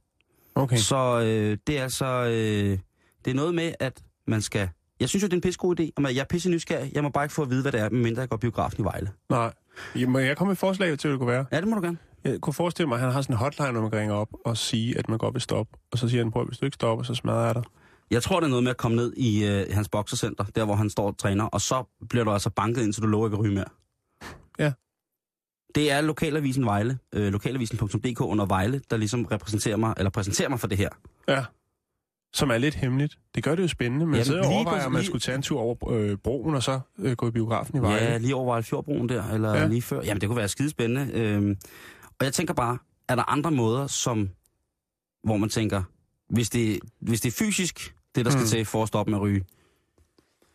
[0.55, 0.77] Okay.
[0.77, 2.79] Så øh, det er altså, øh,
[3.25, 4.69] det er noget med, at man skal...
[4.99, 6.91] Jeg synes jo, det er en pissegod idé, og jeg er pisse nysgerrig.
[6.93, 8.81] Jeg må bare ikke få at vide, hvad det er, medmindre jeg går i biografen
[8.81, 9.11] i Vejle.
[9.29, 9.53] Nej.
[9.95, 11.45] Jamen, jeg kommer med et forslag til, hvad det kunne være.
[11.51, 11.97] Ja, det må du gerne.
[12.23, 14.29] Jeg kunne forestille mig, at han har sådan en hotline, når man kan ringe op
[14.45, 15.77] og sige, at man godt vil stoppe.
[15.91, 17.63] Og så siger han, prøv, hvis du ikke stopper, så smadrer jeg dig.
[18.11, 20.75] Jeg tror, det er noget med at komme ned i øh, hans boksercenter, der hvor
[20.75, 23.35] han står og træner, og så bliver du altså banket ind, så du lover ikke
[23.37, 23.65] at ryge mere.
[24.59, 24.71] Ja.
[25.75, 30.59] Det er lokalavisen Vejle, øh, lokalavisen.dk under Vejle, der ligesom repræsenterer mig, eller præsenterer mig
[30.59, 30.89] for det her.
[31.27, 31.43] Ja.
[32.33, 33.19] Som er lidt hemmeligt.
[33.35, 35.21] Det gør det jo spændende, men Jamen, jeg sidder og overvejer, om man lige- skulle
[35.21, 38.05] tage en tur over øh, broen og så øh, gå i biografen i Vejle.
[38.05, 39.59] Ja, lige over Vejlefjordbroen der, eller Ja.
[39.61, 39.67] ja.
[39.67, 40.01] lige før.
[40.03, 41.11] Jamen, det kunne være skidespændende.
[41.13, 41.57] Øhm,
[42.19, 44.29] og jeg tænker bare, er der andre måder, som,
[45.23, 45.83] hvor man tænker,
[46.29, 48.47] hvis det, hvis det er fysisk, det der skal Mm.
[48.47, 49.45] til for at stoppe med at ryge,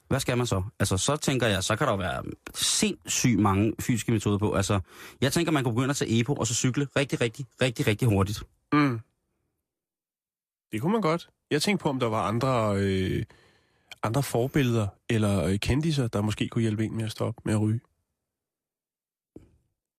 [0.09, 0.63] hvad skal man så?
[0.79, 2.23] Altså, så tænker jeg, så kan der være
[2.55, 4.53] sindssygt mange fysiske metoder på.
[4.55, 4.81] Altså,
[5.21, 8.09] jeg tænker, man kunne begynde at tage EPO og så cykle rigtig, rigtig, rigtig, rigtig
[8.09, 8.43] hurtigt.
[8.73, 9.01] Mm.
[10.73, 11.29] Det kunne man godt.
[11.55, 13.25] Jeg tænkte på, om der var andre, øh,
[14.03, 17.61] andre forbilleder eller øh, kendiser, der måske kunne hjælpe en med at stoppe med at
[17.61, 17.81] ryge.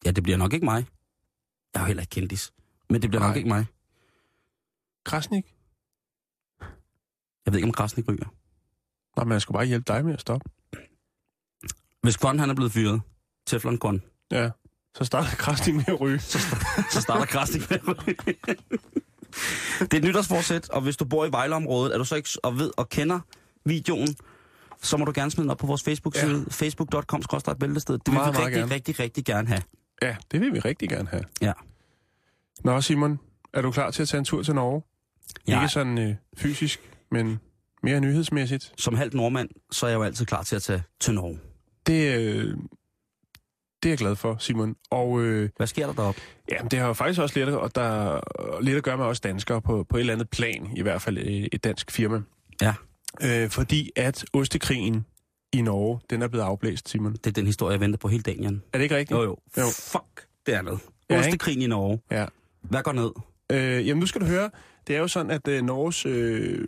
[0.05, 0.85] Ja, det bliver nok ikke mig.
[1.73, 2.53] Jeg er jo heller ikke kendis.
[2.89, 3.29] Men det bliver Nej.
[3.29, 3.65] nok ikke mig.
[5.05, 5.55] Krasnik?
[7.45, 8.33] Jeg ved ikke, om Krasnik ryger.
[9.17, 10.49] Nej, men jeg skulle bare hjælpe dig med at stoppe.
[12.01, 13.01] Hvis Kvon han er blevet fyret,
[13.47, 14.49] Teflon Kvon, Ja.
[14.97, 16.19] Så starter Krasnik med at ryge.
[16.19, 18.15] så starter Krasnik med at ryge.
[19.79, 22.57] Det er et nytårsforsæt, og hvis du bor i Vejleområdet, er du så ikke og
[22.57, 23.19] ved og kender
[23.65, 24.15] videoen,
[24.81, 26.43] så må du gerne smide den op på vores Facebook-side, ja.
[26.49, 27.21] facebook.com
[27.59, 27.97] bæltested.
[27.97, 28.73] Det vil Meget, vi rigtig, gerne.
[28.73, 29.61] rigtig, rigtig gerne have.
[30.01, 31.23] Ja, det vil vi rigtig gerne have.
[31.41, 31.51] Ja.
[32.63, 33.19] Nå, Simon,
[33.53, 34.81] er du klar til at tage en tur til Norge?
[35.47, 35.61] Ja.
[35.61, 36.79] Ikke sådan øh, fysisk,
[37.11, 37.39] men
[37.83, 38.73] mere nyhedsmæssigt.
[38.77, 41.39] Som halvt nordmand, så er jeg jo altid klar til at tage til Norge.
[41.87, 42.57] Det, øh,
[43.85, 44.75] det er jeg glad for, Simon.
[44.89, 46.21] Og øh, Hvad sker der deroppe?
[46.51, 48.19] ja, det har jo faktisk også lidt, at, der,
[48.61, 51.17] lidt at gøre med os danskere på, på et eller andet plan, i hvert fald
[51.17, 52.21] øh, et dansk firma.
[52.61, 52.73] Ja.
[53.23, 55.05] Øh, fordi at ostekrigen
[55.53, 57.13] i Norge, den er blevet afblæst, Simon.
[57.13, 58.61] Det er den historie, jeg venter på hele dagen, Jan.
[58.73, 59.17] Er det ikke rigtigt?
[59.17, 59.37] Jo, jo.
[59.57, 59.63] Jo.
[59.91, 60.79] Fuck, det er noget.
[61.09, 61.19] Ja?
[61.19, 61.99] Ostekrigen i Norge.
[62.11, 62.25] Ja.
[62.61, 63.11] Hvad går ned?
[63.51, 64.49] Øh, jamen nu skal du høre,
[64.87, 66.67] det er jo sådan, at øh, Norges øh,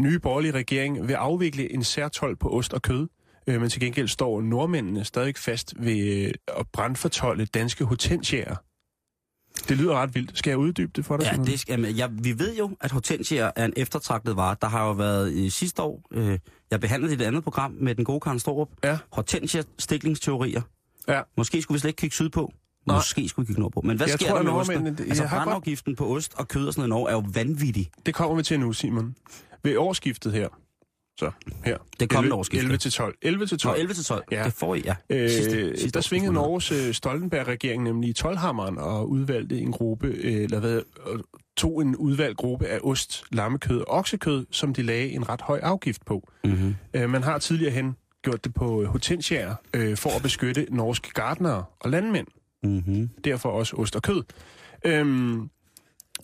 [0.00, 3.08] nye borgerlige regering vil afvikle en særtol på ost og kød,
[3.46, 8.56] øh, men til gengæld står nordmændene stadig fast ved øh, at brandfortolde danske hortensiaer.
[9.68, 10.38] Det lyder ret vildt.
[10.38, 11.26] Skal jeg uddybe det for dig?
[11.36, 14.56] Ja, det skal, jamen, ja, vi ved jo, at hortensier er en eftertragtet vare.
[14.62, 16.38] Der har jo været i sidste år, øh,
[16.70, 18.98] jeg behandlede et andet program med den gode Karen Storup, Ja.
[19.12, 20.62] hortensia stiklingsteorier.
[21.08, 21.20] Ja.
[21.36, 22.52] Måske skulle vi slet ikke kigge sydpå.
[22.86, 22.96] Nej.
[22.96, 23.80] Måske skulle vi kigge nordpå.
[23.80, 24.86] Men hvad Jeg sker tror, der med osten?
[24.86, 27.90] Altså jeg har godt- brandafgiften på ost og kød og sådan noget er jo vanvittig.
[28.06, 29.16] Det kommer vi til nu, Simon.
[29.62, 30.48] Ved årsskiftet her.
[31.18, 31.30] Så,
[31.64, 31.78] her.
[32.00, 32.62] Det kommende 11 årsskifte.
[32.64, 33.16] 11 til 12.
[33.22, 33.76] 11 til 12.
[33.76, 34.24] Nå, 11 til 12.
[34.30, 34.44] Ja.
[34.44, 34.94] Det får I, ja.
[35.10, 40.06] Øh, Sidste- sidste der svingede Norges øh, Stoltenberg-regering nemlig i 12-hammeren og udvalgte en gruppe,
[40.06, 40.80] øh, eller hvad,
[41.12, 41.18] øh,
[41.56, 45.60] tog en udvalgt gruppe af ost, lammekød og oksekød, som de lagde en ret høj
[45.62, 46.28] afgift på.
[46.44, 46.74] Mm-hmm.
[46.94, 51.64] Øh, man har tidligere hen gjort det på hortensiaer øh, for at beskytte norske gartnere
[51.80, 52.26] og landmænd.
[52.62, 53.08] Mm-hmm.
[53.24, 54.22] Derfor også ost og kød.
[54.86, 55.50] Øhm,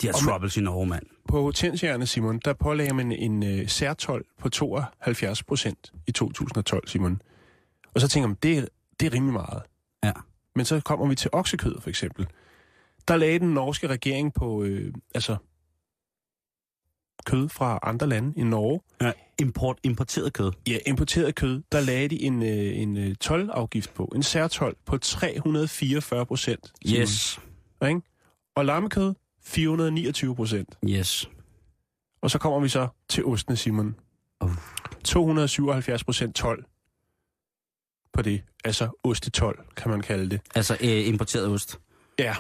[0.01, 1.07] De har troubles i Norge, mand.
[1.29, 7.23] på hortensiaerne, Simon, der pålagde man en øh, særtol på 72 procent i 2012, Simon.
[7.95, 8.65] Og så tænker man, det er,
[9.01, 9.63] det er rimelig meget.
[10.05, 10.13] Ja.
[10.55, 12.27] Men så kommer vi til oksekød, for eksempel.
[13.09, 15.37] Der lagde den norske regering på, øh, altså,
[17.27, 18.81] kød fra andre lande i Norge.
[19.01, 20.53] Ja, import, importeret kød.
[20.69, 24.99] Ja, importeret kød, der lagde de en, øh, en øh, tolvafgift på, en særtol på
[24.99, 26.73] 344 procent.
[26.89, 27.41] Yes.
[27.89, 28.01] Ikke?
[28.57, 30.79] Og lammekød, 429 procent.
[30.89, 31.31] Yes.
[32.23, 33.97] Og så kommer vi så til ostene, Simon.
[34.41, 34.57] Uh.
[35.05, 36.65] 277 procent 12
[38.13, 38.43] på det.
[38.65, 40.41] Altså ostetol, kan man kalde det.
[40.55, 41.81] Altså øh, importeret ost.
[42.19, 42.37] Ja,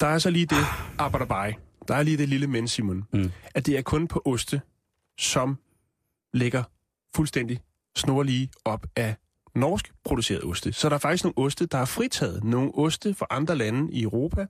[0.00, 0.64] der er så lige det,
[0.98, 1.54] arbejderbej.
[1.88, 3.04] Der er lige det lille men, Simon.
[3.12, 3.32] Mm.
[3.54, 4.60] At det er kun på oste,
[5.18, 5.58] som
[6.32, 6.62] ligger
[7.16, 7.60] fuldstændig
[7.96, 9.16] snorlige op af
[9.54, 10.72] norsk produceret oste.
[10.72, 12.44] Så der er faktisk nogle oste, der er fritaget.
[12.44, 14.46] Nogle oste fra andre lande i Europa,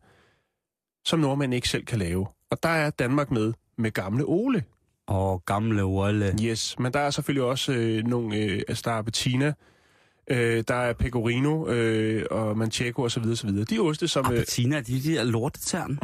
[1.07, 2.27] som nordmænd ikke selv kan lave.
[2.51, 4.65] Og der er Danmark med med gamle Ole.
[5.07, 6.35] Og gamle Olle.
[6.43, 9.53] Yes, men der er selvfølgelig også øh, nogle, øh, altså der er Bettina,
[10.31, 13.23] øh, der er Pecorino øh, og Manchego osv.
[13.23, 13.51] osv.
[13.51, 14.33] De oste, som...
[14.33, 15.91] Øh, Bettina, de, de der lortetern.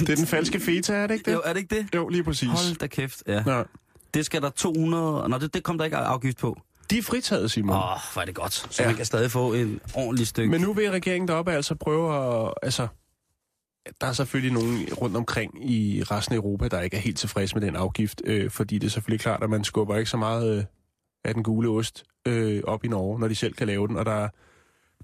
[0.00, 1.32] det er den falske feta, er det ikke det?
[1.32, 1.94] jo, er det ikke det?
[1.94, 2.48] Jo, lige præcis.
[2.48, 3.42] Hold da kæft, ja.
[3.42, 3.64] Nå.
[4.14, 5.28] Det skal der 200...
[5.28, 6.60] Nå, det, det kom der ikke afgift på.
[6.90, 7.76] De er fritaget, Simon.
[7.76, 8.52] Åh, oh, hvor er det godt.
[8.52, 8.86] Så ja.
[8.88, 10.50] man kan stadig få en ordentlig stykke.
[10.50, 12.54] Men nu vil regeringen deroppe altså prøve at...
[12.62, 12.88] Altså,
[14.00, 17.54] der er selvfølgelig nogen rundt omkring i resten af Europa, der ikke er helt tilfredse
[17.54, 20.58] med den afgift, øh, fordi det er selvfølgelig klart, at man skubber ikke så meget
[20.58, 20.64] øh,
[21.24, 24.06] af den gule ost øh, op i Norge, når de selv kan lave den, og
[24.06, 24.28] der er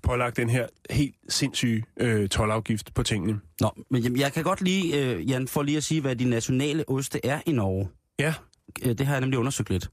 [0.02, 3.40] pålagt den her helt sindssyge øh, tolvafgift på tingene.
[3.60, 6.24] Nå, men jamen, jeg kan godt lige, øh, Jan, for lige at sige, hvad de
[6.24, 7.88] nationale oste er i Norge.
[8.18, 8.34] Ja,
[8.82, 9.90] Øh, det har jeg nemlig undersøgt lidt.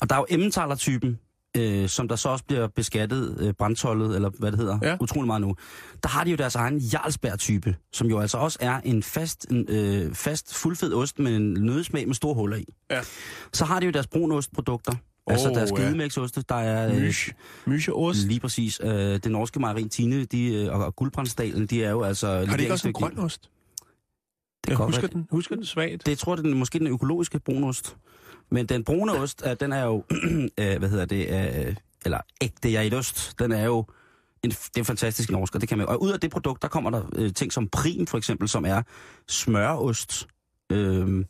[0.00, 1.18] Og der er jo Emmentaler-typen,
[1.56, 4.96] øh, som der så også bliver beskattet, øh, brandtollet, eller hvad det hedder, Ja.
[5.00, 5.56] utrolig meget nu.
[6.02, 9.66] Der har de jo deres egen Jarlsberg-type, som jo altså også er en fast, en,
[9.68, 12.64] øh, fast fuldfed ost med en nødsmag med store huller i.
[12.90, 13.00] Ja.
[13.52, 14.92] Så har de jo deres brunostprodukter,
[15.26, 16.94] oh, altså deres gedemælksoste, der er...
[16.94, 17.32] øh, mysh.
[17.66, 18.26] Mysjeost.
[18.26, 18.80] Lige præcis.
[18.84, 22.44] Øh, det norske mejeri Tine de, øh, og, og Guldbrandsdalen, de er jo altså...
[22.46, 23.42] Har de ikke også en grøn ost?
[24.64, 26.06] Det Jeg godt husker den, husker den svagt.
[26.06, 27.96] Det jeg tror jeg, den måske den økologiske brunost.
[28.52, 30.04] Men den brune ost, den er jo,
[30.60, 31.28] øh, hvad hedder det,
[31.66, 33.84] øh, eller ægte jaidost, den er jo,
[34.42, 36.68] en, det er fantastisk norsk, og det kan man, og ud af det produkt, der
[36.68, 38.82] kommer der øh, ting som prim, for eksempel, som er
[39.28, 40.28] smørost.
[40.72, 41.24] Øh,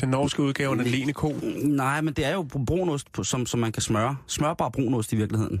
[0.00, 1.32] Den norske udgave af lene ko.
[1.62, 4.16] nej, men det er jo brunost, som, som man kan smøre.
[4.26, 5.60] Smørbar brunost i virkeligheden.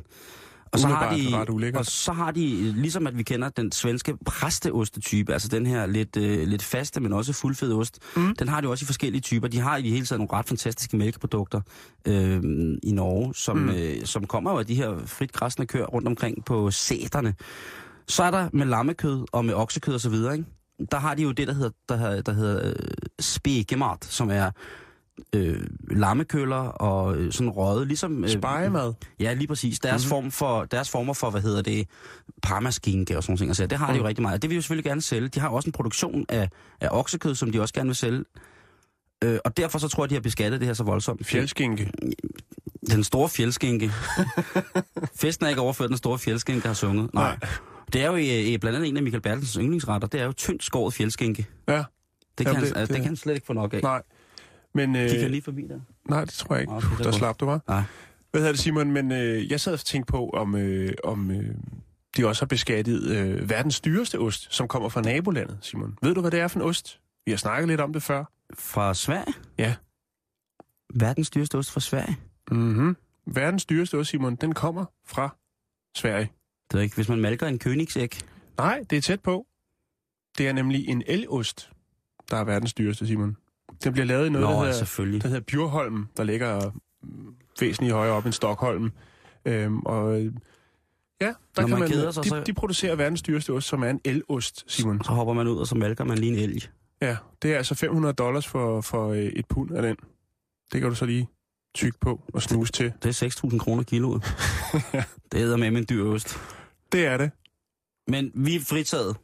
[0.74, 1.08] Og så, har
[1.40, 1.80] ret de, ulækkert.
[1.80, 6.16] og så har de, ligesom at vi kender den svenske præsteostetype, altså den her lidt,
[6.16, 8.36] øh, lidt faste, men også fuldfed ost, mm.
[8.36, 9.48] den har de også i forskellige typer.
[9.48, 11.60] De har i det hele taget nogle ret fantastiske mælkeprodukter
[12.06, 12.42] øh,
[12.82, 13.68] i Norge, som, mm.
[13.68, 17.34] øh, som kommer jo af de her frit græsne køer rundt omkring på sæterne.
[18.08, 20.44] Så er der med lammekød og med oksekød og så videre, ikke?
[20.92, 22.74] Der har de jo det, der hedder, der, hedder- der hedder øh,
[23.20, 24.50] spegemart, som er
[25.34, 28.24] øh, lammekøller og øh, sådan røget, ligesom...
[28.24, 28.92] Øh, Spegemad.
[29.20, 29.78] Ja, lige præcis.
[29.78, 30.08] Deres, mm-hmm.
[30.08, 31.88] form for, deres former for, hvad hedder det,
[32.42, 33.50] parmaskinke og sådan nogle ting.
[33.50, 34.42] Altså, det har de jo rigtig meget.
[34.42, 35.28] Det vil de jo selvfølgelig gerne sælge.
[35.28, 36.48] De har også en produktion af,
[36.80, 38.24] af oksekød, som de også gerne vil sælge.
[39.24, 41.26] Øh, og derfor så tror jeg, de har beskattet det her så voldsomt.
[41.26, 41.90] Fjeldskinke.
[42.90, 43.90] Den store fjeldskinke.
[45.20, 47.14] Festen er ikke overført, den store fjeldskinke har sunget.
[47.14, 47.36] Nej.
[47.40, 47.48] Nej.
[47.92, 50.08] Det er jo i, i blandt andet en af Michael Bertelsens yndlingsretter.
[50.08, 51.46] Det er jo tyndt skåret fjeldskinke.
[51.68, 51.72] Ja.
[51.74, 51.84] Det
[52.38, 53.80] kan, Jamen, han, det- det, det, det- kan han slet ikke få nok af.
[53.82, 54.02] Nej.
[54.74, 55.80] Men, øh, Kigger han lige forbi der?
[56.08, 56.72] nej, det tror jeg ikke.
[56.72, 57.60] Puh, er der slap du, var.
[57.68, 57.82] Nej.
[58.30, 58.90] Hvad hedder det, Simon?
[58.90, 61.54] Men øh, jeg sad og tænkte på, om, øh, om øh,
[62.16, 65.98] de også har beskattet øh, verdens dyreste ost, som kommer fra nabolandet, Simon.
[66.02, 67.00] Ved du, hvad det er for en ost?
[67.26, 68.24] Vi har snakket lidt om det før.
[68.54, 69.34] Fra Sverige?
[69.58, 69.74] Ja.
[70.94, 72.16] Verdens dyreste ost fra Sverige?
[72.50, 72.96] Mm-hmm.
[73.26, 75.36] Verdens dyreste ost, Simon, den kommer fra
[75.96, 76.32] Sverige.
[76.72, 78.20] Det er ikke, hvis man malker en Königsæg.
[78.56, 79.46] Nej, det er tæt på.
[80.38, 81.70] Det er nemlig en elost,
[82.30, 83.36] der er verdens dyreste, Simon.
[83.84, 85.22] Den bliver lavet i noget, Nå, der, hedder, selvfølgelig.
[85.22, 86.70] der hedder Bjurholm, der ligger
[87.02, 88.90] mm, væsentligt højere op end Stockholm.
[89.44, 90.32] Øhm, og øh,
[91.20, 93.68] ja, der Når kan man man, keder sig, de, så- de producerer verdens dyreste ost,
[93.68, 95.04] som er en elost, Simon.
[95.04, 96.68] Så hopper man ud, og så malker man lige en elg.
[97.02, 99.96] Ja, det er altså 500 dollars for, for øh, et pund af den.
[100.72, 101.28] Det kan du så lige
[101.74, 102.92] tykke på og snuse til.
[103.02, 104.22] Det er 6.000 kroner kiloet.
[105.32, 106.38] det hedder med en dyr ost.
[106.92, 107.30] Det er det.
[108.08, 109.16] Men vi er fritaget.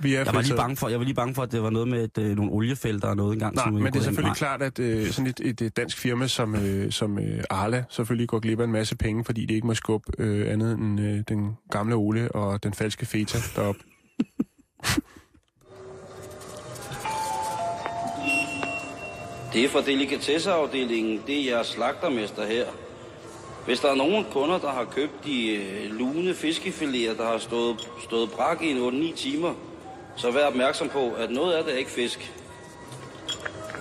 [0.00, 1.70] Vi er Jeg var, lige bange for, jeg var lige bange for, at det var
[1.70, 3.54] noget med et, øh, nogle oliefelter og noget engang.
[3.54, 4.34] Nej, som men det er selvfølgelig Nej.
[4.34, 8.28] klart, at øh, sådan et, et, et dansk firma som, øh, som øh, Arla selvfølgelig
[8.28, 11.22] går glip af en masse penge, fordi det ikke må skubbe øh, andet end øh,
[11.28, 13.76] den gamle Ole og den falske feta derop.
[19.52, 21.22] Det er fra delikatesseafdelingen.
[21.26, 22.66] Det er jeres slagtermester her.
[23.66, 27.88] Hvis der er nogen kunder, der har købt de øh, lune fiskefiléer, der har stået,
[28.04, 29.54] stået brak i en 8-9 timer,
[30.18, 32.32] så vær opmærksom på, at noget af det er ikke fisk.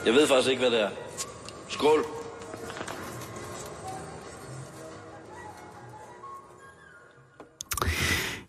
[0.05, 0.89] Jeg ved faktisk ikke, hvad det er.
[1.69, 2.05] Skål.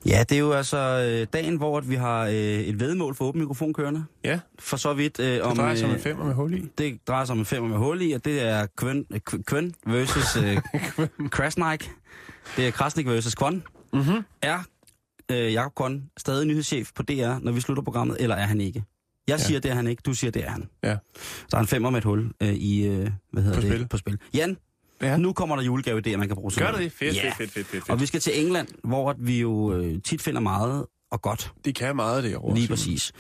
[0.06, 3.24] Ja, det er jo altså øh, dagen, hvor at vi har øh, et vedmål for
[3.24, 4.04] åben mikrofon kørende.
[4.24, 5.56] Ja, For så vidt øh, det om...
[5.56, 6.68] drejer sig om øh, en femmer med hul i.
[6.78, 9.42] Det drejer sig om en femmer med hul i, og det er Kvøn, øh, Kv-
[9.42, 10.58] Kvøn versus øh,
[11.30, 11.90] Krasnik.
[12.56, 13.62] Det er Krasnik versus Kvon.
[13.92, 14.22] Mm-hmm.
[14.42, 14.58] Er
[15.30, 18.84] øh, Jakob Kvon stadig nyhedschef på DR, når vi slutter programmet, eller er han ikke?
[19.28, 19.44] Jeg Ja.
[19.44, 20.02] siger, det er han ikke.
[20.06, 20.68] Du siger, det er han.
[20.84, 20.96] Ja.
[21.48, 23.70] Så er han femmer med et hul øh, i, øh, hvad hedder På det?
[23.72, 23.88] spil.
[23.88, 24.18] På spil.
[24.34, 24.56] Jan,
[25.02, 25.16] Ja.
[25.16, 26.52] nu kommer der julegave-idéer, man kan bruge.
[26.58, 26.92] Gør det det?
[26.92, 27.22] Fedt, Ja.
[27.22, 30.40] fedt, fedt, fedt, fedt, Og vi skal til England, hvor vi jo øh, tit finder
[30.40, 31.52] meget og godt.
[31.64, 32.54] De kan meget derovre.
[32.54, 32.76] Lige Simon.
[32.76, 33.12] præcis.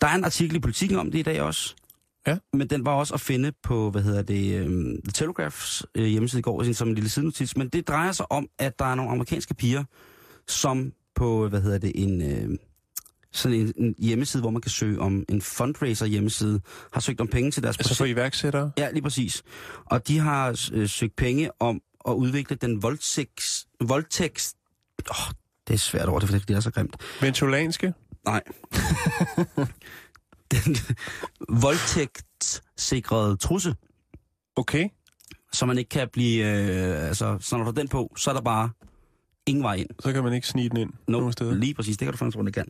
[0.00, 1.74] Der er en artikel i Politiken om det i dag også.
[2.26, 2.36] Ja.
[2.52, 6.38] Men den var også at finde på, hvad hedder det, um, The Telegraphs øh, hjemmeside
[6.40, 7.56] i går, som en lille sidenotis.
[7.56, 9.84] Men det drejer sig om, at der er nogle amerikanske piger,
[10.48, 12.58] som på, hvad hedder det, en, øh,
[13.32, 16.60] sådan en, en hjemmeside, hvor man kan søge om en fundraiser hjemmeside,
[16.92, 18.16] har søgt om penge til deres Altså for projekt.
[18.16, 18.70] iværksættere?
[18.78, 19.42] Ja, lige præcis.
[19.84, 23.66] Og de har øh, søgt penge om at udvikle den voldtægts...
[23.80, 24.54] voldtægts...
[25.10, 25.32] Åh,
[25.68, 26.96] det er svært over det, fordi det er så grimt.
[27.20, 27.94] Ventulanske?
[28.24, 28.42] Nej.
[30.52, 30.76] den
[31.48, 33.74] voldtægtssikrede trusse,
[34.56, 34.88] Okay.
[35.52, 36.44] så man ikke kan blive...
[36.46, 38.70] Øh, altså, så når du den på, så er der bare
[39.48, 39.88] ingen vej ind.
[40.00, 41.54] Så kan man ikke snige den ind No, nogen steder.
[41.54, 42.66] lige præcis, det kan du faktisk rundt, kan.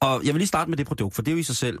[0.00, 1.78] Og jeg vil lige starte med det produkt, for det er jo i sig selv...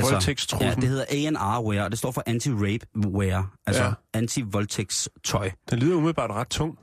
[0.00, 0.68] Voldtægtstrussen.
[0.68, 3.88] Ja, det hedder A&R Wear, og det står for Anti-Rape Wear, altså Ja.
[3.88, 4.18] ja.
[4.18, 5.50] anti-voldtægtstøj.
[5.70, 6.78] Den lyder umiddelbart ret tung,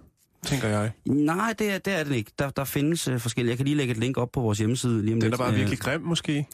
[0.46, 0.92] tænker jeg.
[1.06, 2.32] Nej, det er, det er den ikke.
[2.40, 3.50] Der, der findes øh, forskellige.
[3.52, 5.40] Jeg kan lige lægge et link op på vores hjemmeside lige om Den er lidt.
[5.40, 6.48] bare Øh, virkelig grim, måske.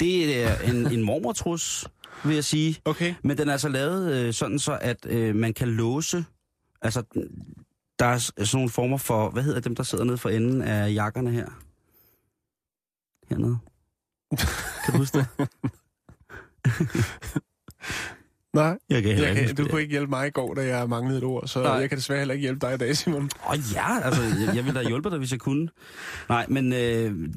[0.00, 1.86] Det er en, en mormortrus,
[2.24, 2.76] vil jeg sige.
[2.84, 3.14] Okay.
[3.24, 6.24] Men den er altså lavet øh, sådan så, at øh, man kan låse...
[6.82, 7.02] Altså,
[8.02, 9.30] der er sådan nogle former for...
[9.30, 11.46] Hvad hedder dem, der sidder nede for enden af jakkerne her?
[13.28, 13.58] Hernede.
[14.84, 15.26] Kan du huske det?
[18.54, 21.18] Nej, Jeg kan jeg kan, du kunne ikke hjælpe mig i går, da jeg manglede
[21.18, 21.72] et ord, så Nej.
[21.72, 23.22] jeg kan desværre heller ikke hjælpe dig i dag, Simon.
[23.22, 25.68] Åh oh, ja, altså, jeg, jeg ville da hjælpe dig, hvis jeg kunne.
[26.28, 27.28] Nej, men øh,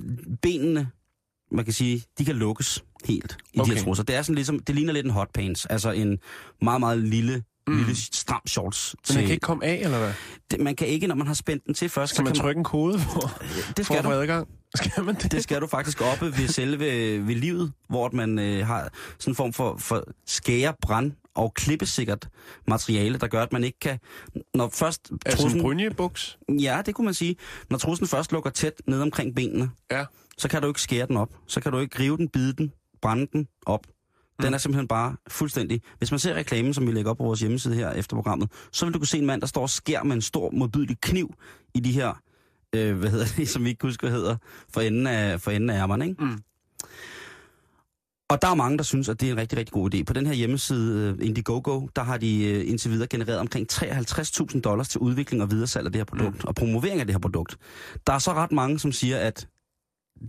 [0.42, 0.90] benene,
[1.52, 3.72] man kan sige, de kan lukkes helt i okay.
[3.72, 4.04] de her trusser.
[4.04, 6.20] Det er sådan ligesom, det ligner lidt en hotpants, altså en
[6.62, 7.78] meget, meget lille, mm.
[7.78, 8.96] lille stram shorts.
[9.10, 10.14] Men den kan ikke komme af, eller hvad?
[10.52, 12.60] det, man kan ikke, når man har spændt den til først, Skal man kan trykke
[12.60, 13.32] en kode for, det
[13.78, 14.10] for skal at du.
[14.10, 14.48] få adgang?
[14.76, 15.32] Skal man det?
[15.32, 16.86] Det skal du faktisk oppe ved selve
[17.28, 22.30] ved livet, hvor man øh, har sådan en form for, for skære, brand og klippesikkert
[22.68, 24.00] materiale, der gør, at man ikke kan...
[24.54, 26.38] Når først Altså en trussen, brynjebuks?
[26.62, 27.36] Ja, det kunne man sige.
[27.70, 30.06] Når trussen først lukker tæt ned omkring benene, Ja.
[30.38, 31.30] så kan du ikke skære den op.
[31.48, 33.82] Så kan du ikke rive den, bide den, brænde den op.
[34.42, 35.82] Den er simpelthen bare fuldstændig...
[35.98, 38.86] Hvis man ser reklamen, som vi lægger op på vores hjemmeside her efter programmet, så
[38.86, 41.34] vil du kunne se en mand, der står og skærer med en stor, modbydelig kniv
[41.74, 42.22] i de her,
[42.76, 44.36] øh, hvad hedder det, som vi ikke kan huske, hvad hedder,
[44.74, 46.24] for enden af, for enden af ærmerne, ikke?
[46.24, 46.38] Mm.
[48.30, 50.04] Og der er mange, der synes, at det er en rigtig, rigtig god idé.
[50.04, 54.62] På den her hjemmeside, øh, Indiegogo, der har de øh, indtil videre genereret omkring 53.000
[54.62, 56.48] dollars til udvikling og videresalg af det her produkt, mm.
[56.48, 57.58] og promovering af det her produkt.
[58.08, 59.48] Der er så ret mange, som siger, at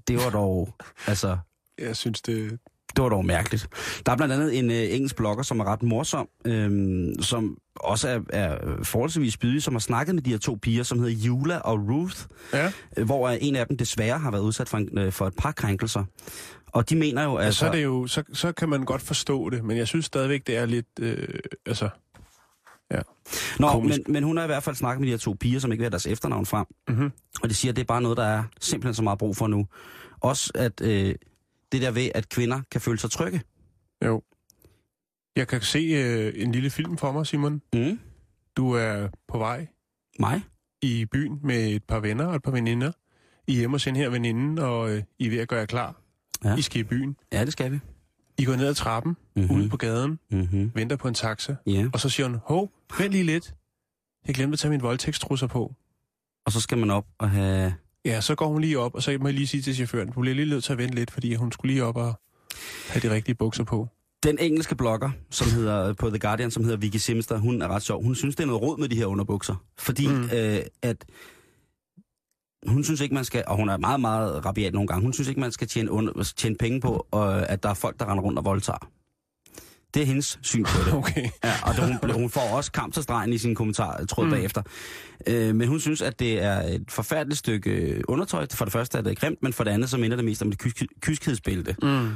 [0.09, 0.75] det var dog,
[1.07, 1.39] altså,
[1.79, 2.59] Jeg synes, det...
[2.97, 3.69] det var dog mærkeligt.
[4.07, 8.09] Der er blandt andet en øh, engelsk blogger, som er ret morsom, øhm, som også
[8.09, 11.59] er, er forholdsvis spydig, som har snakket med de her to piger, som hedder Jula
[11.59, 12.17] og Ruth,
[12.53, 15.35] Ja, øh, hvor en af dem desværre har været udsat for, en, øh, for et
[15.39, 16.05] par krænkelser.
[16.67, 17.59] Og de mener jo, altså, altså...
[17.59, 20.47] så, er det jo, så, så kan man godt forstå det, men jeg synes stadigvæk,
[20.47, 20.87] det er lidt...
[21.01, 21.29] Øh,
[21.67, 21.89] altså,
[23.59, 23.99] Nå, komisk.
[24.07, 25.81] men, men hun har i hvert fald snakket med de her to piger, som ikke
[25.81, 26.67] vil have deres efternavn frem.
[26.89, 27.13] Mhm.
[27.43, 29.47] Og de siger, at det er bare noget, der er simpelthen så meget brug for
[29.47, 29.67] nu.
[30.21, 31.15] Også at øh,
[31.73, 33.41] det der ved, at kvinder kan føle sig trygge.
[34.05, 34.23] jo.
[35.37, 37.63] Jeg kan se øh, en lille film for mig, Simon.
[37.75, 38.01] Mm.
[38.57, 39.67] Du er på vej
[40.19, 40.43] Mig?
[40.83, 42.93] i byen med et par venner og et par veninder.
[43.47, 46.01] I er hjemme den her veninde, og øh, I er ved at gøre jer klar.
[46.45, 46.57] Ja.
[46.57, 47.17] I skal i byen.
[47.33, 47.79] Ja, det skal vi.
[48.39, 49.57] I går ned ad trappen, Mm-hmm.
[49.57, 50.71] ude på gaden, Mm-hmm.
[50.75, 51.89] venter på en taxa, Ja.
[51.93, 53.55] og så siger hun, hov, vent lige lidt.
[54.27, 55.75] Jeg glemte at tage min voldtægtstrusser på.
[56.47, 57.75] Og så skal man op og have...
[58.07, 60.23] Ja, så går hun lige op, og så må jeg lige sige til chaufføren, hun
[60.23, 62.21] bliver lige nødt til at vente lidt, fordi hun skulle lige op og
[62.89, 63.89] have de rigtige bukser på.
[64.23, 67.83] Den engelske blogger, som hedder på The Guardian, som hedder Vicky Simster, hun er ret
[67.83, 68.03] sjov.
[68.03, 69.55] Hun synes, det er noget råd med de her underbukser.
[69.79, 70.31] Fordi mm.
[70.33, 71.05] Øh, at
[72.67, 75.29] hun synes ikke, man skal, og hun er meget, meget rabiat nogle gange, hun synes
[75.29, 78.25] ikke, man skal tjene, under, tjene penge på, og, at der er folk, der render
[78.25, 78.91] rundt og voldtager.
[79.97, 80.93] Det er hendes syn på det.
[81.01, 81.29] Okay.
[81.45, 84.29] Ja, og det, hun, hun får også kamp til stregen i sine kommentarer, tror jeg,
[84.31, 84.35] Mm.
[84.37, 84.63] bagefter.
[85.27, 88.47] Øh, men hun synes, at det er et forfærdeligt stykke øh, undertøj.
[88.53, 90.49] For det første er det grimt, men for det andet så minder det mest om
[90.49, 91.77] et kysk- kyskhedsbælte.
[91.83, 92.09] Mm.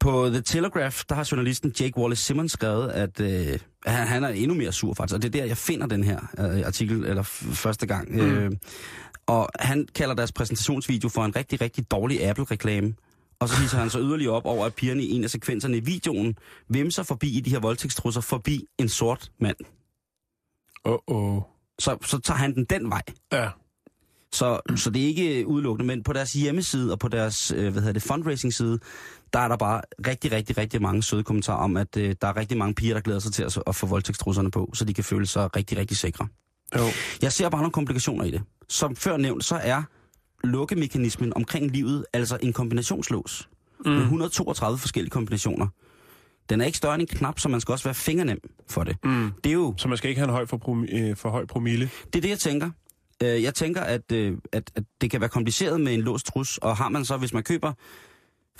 [0.00, 4.28] På The Telegraph, der har journalisten Jake Wallace Simmons skrevet, at øh, han, han er
[4.28, 5.14] endnu mere sur faktisk.
[5.16, 7.22] Og det er der, jeg finder den her øh, artikel, eller
[7.52, 8.12] første gang.
[8.14, 8.20] Mm.
[8.20, 8.50] Øh,
[9.26, 12.94] og han kalder deres præsentationsvideo for en rigtig, rigtig dårlig Apple-reklame.
[13.40, 15.80] Og så hisser han så yderligere op over, at pigerne i en af sekvenserne i
[15.80, 16.36] videoen
[16.68, 19.56] vimser forbi i de her voldtægtstrusser forbi en sort mand.
[20.84, 21.42] Åh, oh, oh.
[21.78, 23.02] Så, så tager han den den vej.
[23.32, 23.50] Ja.
[24.32, 27.82] Så, så det er ikke udelukkende, men på deres hjemmeside og på deres øh, hvad
[27.82, 28.78] hedder det, fundraising-side,
[29.32, 32.36] der er der bare rigtig, rigtig, rigtig mange søde kommentarer om, at øh, der er
[32.36, 35.04] rigtig mange piger, der glæder sig til at, at få voldtægtstrusserne på, så de kan
[35.04, 36.28] føle sig rigtig, rigtig sikre.
[36.76, 36.84] Jo.
[37.22, 38.42] Jeg ser bare nogle komplikationer i det.
[38.68, 39.82] Som før nævnt, så er
[40.44, 43.48] lukkemekanismen omkring livet altså en kombinationslås.
[43.84, 43.90] Mm.
[43.90, 45.66] Med 132 forskellige kombinationer.
[46.50, 48.38] Den er ikke større end en knap, så man skal også være fingernem
[48.70, 48.96] for det.
[49.04, 49.30] Mm.
[49.44, 51.46] Det er jo Så man skal ikke have en høj for, prom- øh, for høj
[51.46, 51.90] promille.
[52.06, 52.70] det, er det jeg tænker.
[53.22, 56.58] Øh, Jeg tænker, at, øh, at, at det kan være kompliceret med en låst trus,
[56.58, 57.72] og har man så, hvis man køber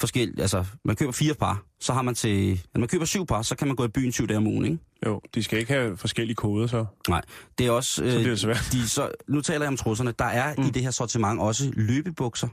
[0.00, 3.42] forskel, altså man køber fire par, så har man til, når man køber syv par,
[3.42, 4.78] så kan man gå i byen syv dage om ugen, ikke?
[5.06, 6.86] Jo, de skal ikke have forskellige koder, så.
[7.08, 7.22] Nej,
[7.58, 8.04] det er også...
[8.04, 8.68] øh, Så bliver det svært.
[8.72, 10.12] De, så, nu taler jeg om trusserne.
[10.18, 10.62] Der er mm.
[10.62, 12.48] i det her sortiment også løbebukser,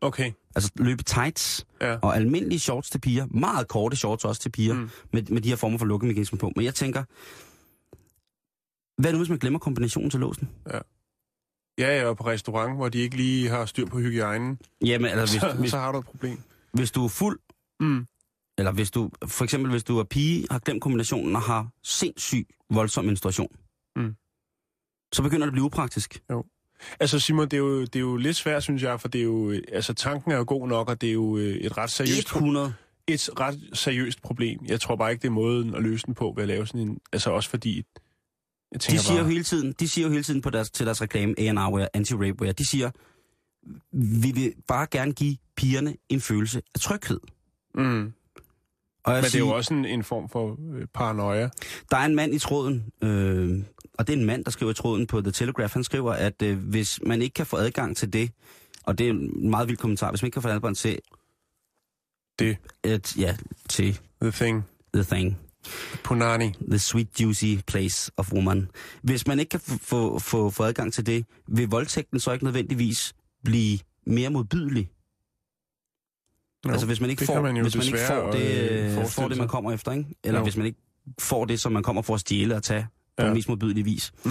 [0.00, 1.96] Okay, altså løbetights, ja.
[2.02, 3.26] og almindelige shorts til piger.
[3.30, 4.90] Meget korte shorts også til piger, mm.
[5.12, 6.52] med, med de her former for lukkemekanismer på.
[6.56, 7.04] Men jeg tænker,
[9.02, 10.48] hvad nu hvis man glemmer kombinationen til låsen?
[10.72, 10.78] Ja,
[11.78, 15.46] ja, og på restaurant, hvor de ikke lige har styr på hygiejnen, Jamen, altså, så,
[15.46, 16.38] hvis, hvis, så har du et problem.
[16.74, 17.38] Hvis du er fuld,
[17.80, 18.06] Mm.
[18.58, 22.46] eller hvis du, for eksempel hvis du er pige, har glemt kombinationen og har sindssyg
[22.70, 23.56] voldsom menstruation,
[23.96, 24.14] Mm.
[25.14, 26.22] så begynder det at blive upraktisk.
[27.00, 29.22] Altså Simon, det er, jo, det er jo lidt svært, synes jeg, for det er
[29.24, 32.28] jo, altså tanken er jo god nok, og det er jo øh, et ret seriøst,
[32.28, 32.74] pro- 100.
[33.06, 34.60] et ret seriøst problem.
[34.68, 36.80] Jeg tror bare ikke, det er måden at løse den på ved at lave sådan
[36.88, 37.84] en, altså også fordi, jeg
[38.74, 40.86] De tænker siger, jo bare, hele tiden, de siger jo hele tiden på deres, til
[40.86, 42.90] deres reklame, A&R-wear, anti-rape-wear, de siger,
[44.22, 47.20] vi vil bare gerne give pigerne en følelse af tryghed.
[47.74, 48.12] mm,
[49.04, 51.48] Og men det er jo også en, en form for øh, paranoia.
[51.90, 53.64] Der er en mand i tråden, øh,
[53.98, 55.72] og det er en mand, der skriver i tråden på The Telegraph.
[55.72, 58.30] Han skriver, at øh, hvis man ikke kan få adgang til det,
[58.84, 60.98] og det er en meget vild kommentar, hvis man ikke kan få adgang til,
[62.38, 63.36] Det, et, ja,
[63.68, 65.38] til the thing, the thing,
[66.04, 66.52] punani.
[66.70, 68.68] the sweet juicy place of woman.
[69.02, 72.44] Hvis man ikke kan få, få, få, få adgang til det, vil voldtægten så ikke
[72.44, 74.90] nødvendigvis blive mere modbydelig?
[76.66, 78.98] No, altså hvis man ikke det får, man jo hvis man ikke får det, øh,
[78.98, 80.14] øh, får det, man kommer efter, ikke?
[80.24, 80.44] Eller Jo.
[80.44, 80.78] hvis man ikke
[81.20, 82.86] får det, som man kommer for at stjæle og tage
[83.16, 83.26] på Ja.
[83.26, 84.12] den mest modbydelige vis.
[84.24, 84.30] Mm.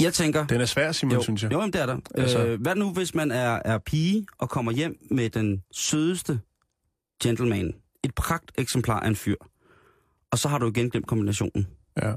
[0.00, 0.46] Jeg tænker...
[0.46, 1.52] Den er svær, Simon, jo, synes jeg.
[1.52, 1.96] Jo, jamen, det er der.
[2.14, 2.44] Altså-.
[2.46, 6.40] Øh, hvad nu, hvis man er, er pige og kommer hjem med den sødeste
[7.22, 7.74] gentleman?
[8.04, 9.36] Et pragt eksemplar af en fyr.
[10.30, 11.66] Og så har du igen glemt kombinationen.
[12.02, 12.12] Ja.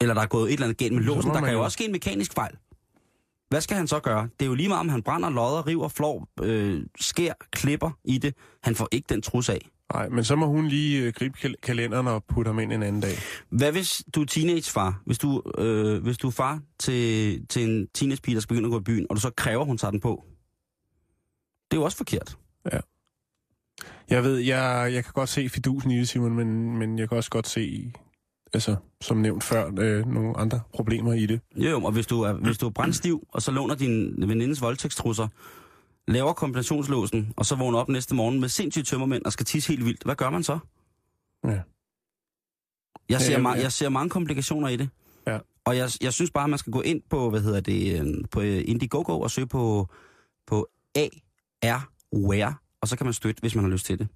[0.00, 1.30] Eller der er gået et eller andet galt med låsen.
[1.30, 2.56] Der kan jo jo- også ske en mekanisk fejl.
[3.50, 4.22] Hvad skal han så gøre?
[4.22, 8.18] Det er jo lige meget, om han brænder, lodder, river, flår, øh, skær, klipper i
[8.18, 8.34] det.
[8.62, 9.68] Han får ikke den trus af.
[9.92, 12.82] Nej, men så må hun lige øh, gribe kal- kalenderen og putte ham ind en
[12.82, 13.14] anden dag.
[13.50, 15.02] Hvad hvis du er teenagefar?
[15.06, 18.70] Hvis du, øh, hvis du er far til, til en teenagepige, der skal begynde at
[18.70, 20.24] gå i byen, og du så kræver, hun tager den på.
[21.70, 22.36] Det er jo også forkert.
[24.10, 27.16] Jeg ved, jeg, jeg kan godt se fidusen i det, Simon, men, men jeg kan
[27.16, 27.92] også godt se,
[28.54, 31.40] altså, som nævnt før, øh, nogle andre problemer i det.
[31.56, 35.28] Jo, og hvis du er, hvis du er brændstiv, og så låner din venindes voldtægtstrusser,
[36.08, 39.84] laver kombinationslåsen, og så vågner op næste morgen med sindssygt tømmermænd og skal tisse helt
[39.84, 40.58] vildt, hvad gør man så?
[41.44, 41.60] Ja.
[43.08, 44.88] Jeg ser, Ja, ma- jeg ser mange komplikationer i det.
[45.26, 45.38] Ja.
[45.64, 48.24] Og jeg, jeg synes bare, at man skal gå ind på, hvad hedder det, øh,
[48.30, 49.88] på øh, Indiegogo og søge på,
[50.46, 54.08] på AR-Wear, og så kan man støtte, hvis man har lyst til det.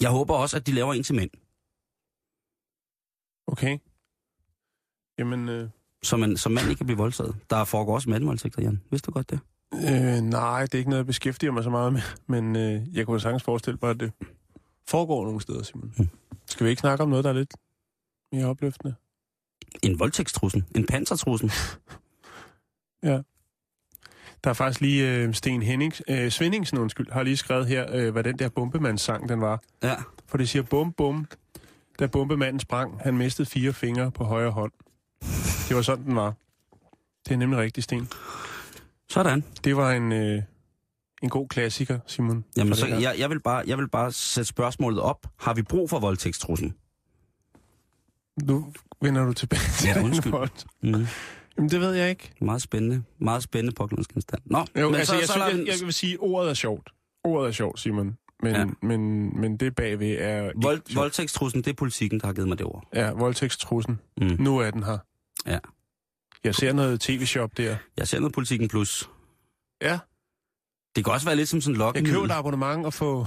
[0.00, 1.30] Jeg håber også, at de laver en til mænd,
[3.46, 3.78] Okay.
[5.18, 5.68] Jamen, øh,
[6.02, 7.36] så man som mand ikke kan blive voldtaget.
[7.50, 8.80] Der foregår også mandvoldtægter, Jan.
[8.90, 9.40] Vidste du godt det?
[9.74, 12.00] øh, nej, det er ikke noget, jeg beskæftiger mig så meget med,
[12.42, 14.12] men øh, jeg kunne sagtens forestille mig, at det
[14.88, 15.92] foregår nogle steder, Simon.
[15.98, 16.08] Mm.
[16.46, 17.54] Skal vi ikke snakke om noget, der er lidt
[18.32, 18.94] mere opløftende?
[19.82, 20.64] En voldtægtstrussen.
[20.76, 21.50] En pansertrussen.
[24.44, 28.12] Der er faktisk lige øh, Sten Hennings, øh, Svendingsen, undskyld, har lige skrevet her, øh,
[28.12, 29.62] hvad den der bombemandssang den var.
[29.82, 29.94] Ja.
[30.26, 31.26] For det siger bum bum,
[31.98, 34.72] da bombemanden sprang, han mistede fire fingre på højre hånd.
[35.68, 36.34] Det var sådan, den var.
[37.28, 38.08] Det er nemlig rigtigt, Sten.
[39.10, 39.44] Sådan.
[39.64, 40.42] Det var en, øh,
[41.22, 42.44] en god klassiker, Simon.
[42.56, 45.26] Jamen, så, jeg, jeg, vil bare, jeg vil bare sætte spørgsmålet op.
[45.38, 46.74] Har vi brug for voldtægtstrussen?
[48.42, 48.72] Nu
[49.02, 50.32] vender du tilbage til Ja, undskyld.
[50.82, 51.06] Mm.
[51.56, 52.32] Jamen, det ved jeg ikke.
[52.40, 53.02] Meget spændende.
[53.18, 54.42] Meget spændende påklædningsgenstand.
[54.44, 56.54] Nå, Jo, men altså, så, jeg, så, synes, jeg, den- jeg vil sige, ordet er
[56.54, 56.90] sjovt.
[57.24, 58.16] Ordet er sjovt, Simon.
[58.42, 58.64] Men, Ja.
[58.82, 60.48] men, men det bagved er...
[60.48, 62.88] ikke Vold, voldtægtstrussen, det er politikken, der har givet mig det ord.
[62.94, 64.00] Ja, voldtægtstrussen.
[64.20, 64.36] Mm.
[64.38, 64.98] Nu er den her.
[65.46, 65.58] Ja.
[66.44, 67.76] Jeg ser noget tv-shop der.
[67.96, 69.10] Jeg ser noget politikken plus.
[69.82, 69.98] Ja.
[70.96, 72.14] Det kan også være lidt som sådan en Jeg lokkemiddel.
[72.14, 73.26] køber et abonnement og få...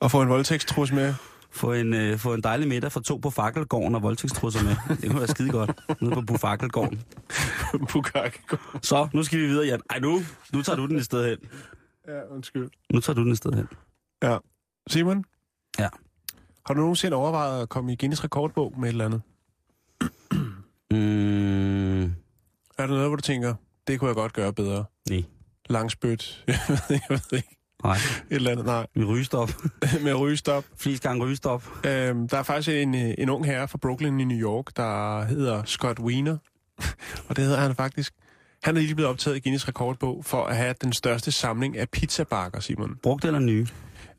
[0.00, 1.14] og få en voldtægtstrus med.
[1.50, 4.76] Få en, øh, få en dejlig middag for to på Fakkelgården og voldtægtstrusser med.
[4.96, 5.70] Det kunne være skide godt.
[6.02, 7.02] Nede på Bufakkelgården.
[7.92, 8.42] Bukake.
[8.82, 9.80] Så, nu skal vi videre, Jan.
[9.90, 10.20] Ej, nu,
[10.52, 11.38] nu tager du den et sted hen.
[12.08, 12.70] Ja, undskyld.
[12.92, 13.68] Nu tager du den et sted hen.
[14.22, 14.38] Ja.
[14.88, 15.24] Simon?
[15.78, 15.88] Ja.
[16.66, 19.22] Har du nogensinde overvejet at komme i Guinness rekordbog med et eller andet?
[20.90, 22.04] Mm,
[22.78, 23.54] Er der noget, hvor du tænker,
[23.86, 24.84] det kunne jeg godt gøre bedre?
[25.10, 25.24] Nej.
[25.68, 26.44] Langspyt.
[26.48, 27.56] jeg ved jeg ved ikke.
[27.84, 27.96] Nej.
[28.30, 28.86] Et eller andet, nej.
[28.94, 29.50] Med rygestop.
[30.04, 30.64] Med rygestop.
[30.76, 31.86] Flest gange rygestop.
[31.86, 35.24] Øhm, der er faktisk en, øh, en ung herre fra Brooklyn i New York, der
[35.24, 36.38] hedder Scott Wiener.
[37.28, 38.14] og det hedder han faktisk.
[38.66, 41.90] Han er lige blevet optaget i Guinness rekordbog for at have den største samling af
[41.90, 42.96] pizzabakker, Simon.
[43.02, 43.66] Brugt eller nye?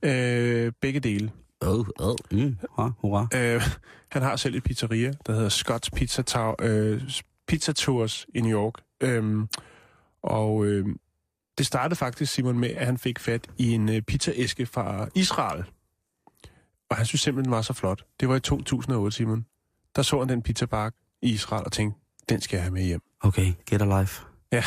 [0.03, 1.31] Øh, begge dele.
[1.61, 3.27] Åh, oh, oh, mm, hurra, hurra.
[3.35, 3.61] Øh,
[4.09, 7.01] han har selv et pizzeria, der hedder Scott's Pizza, Tower, øh,
[7.47, 8.73] Pizza Tours i New York.
[9.01, 9.47] Øhm,
[10.23, 10.85] og øh,
[11.57, 15.63] det startede faktisk, Simon, med, at han fik fat i en øh, pizzaæske fra Israel.
[16.89, 18.05] Og han synes simpelthen, den var så flot.
[18.19, 19.45] Det var i 2008, Simon.
[19.95, 23.01] Der så han den pizzabakke i Israel og tænkte, den skal jeg have med hjem.
[23.21, 24.26] Okay, get alive.
[24.51, 24.63] Ja.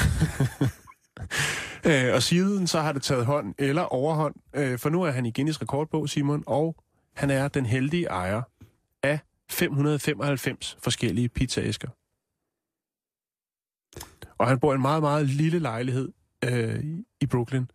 [2.09, 5.27] øh, og siden så har det taget hånd eller overhånd, øh, for nu er han
[5.27, 6.77] i Guinness rekordbog, Simon, og
[7.17, 8.43] han er den heldige ejer
[9.03, 9.19] af
[9.51, 11.89] 595 forskellige pizzaæsker.
[14.39, 16.13] Og han bor i en meget, meget lille lejlighed
[16.45, 16.85] øh,
[17.21, 17.67] i- Brooklyn.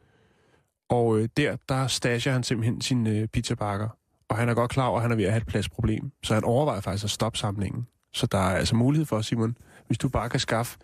[0.89, 3.89] Og øh, der, der stasher han simpelthen sine øh, pizzabakker.
[4.29, 6.11] Og han er godt klar over, at han er ved at have et pladsproblem.
[6.23, 7.87] Så han overvejer faktisk at stoppe samlingen.
[8.13, 10.77] Så der er altså mulighed for, Simon, hvis du bare kan skaffe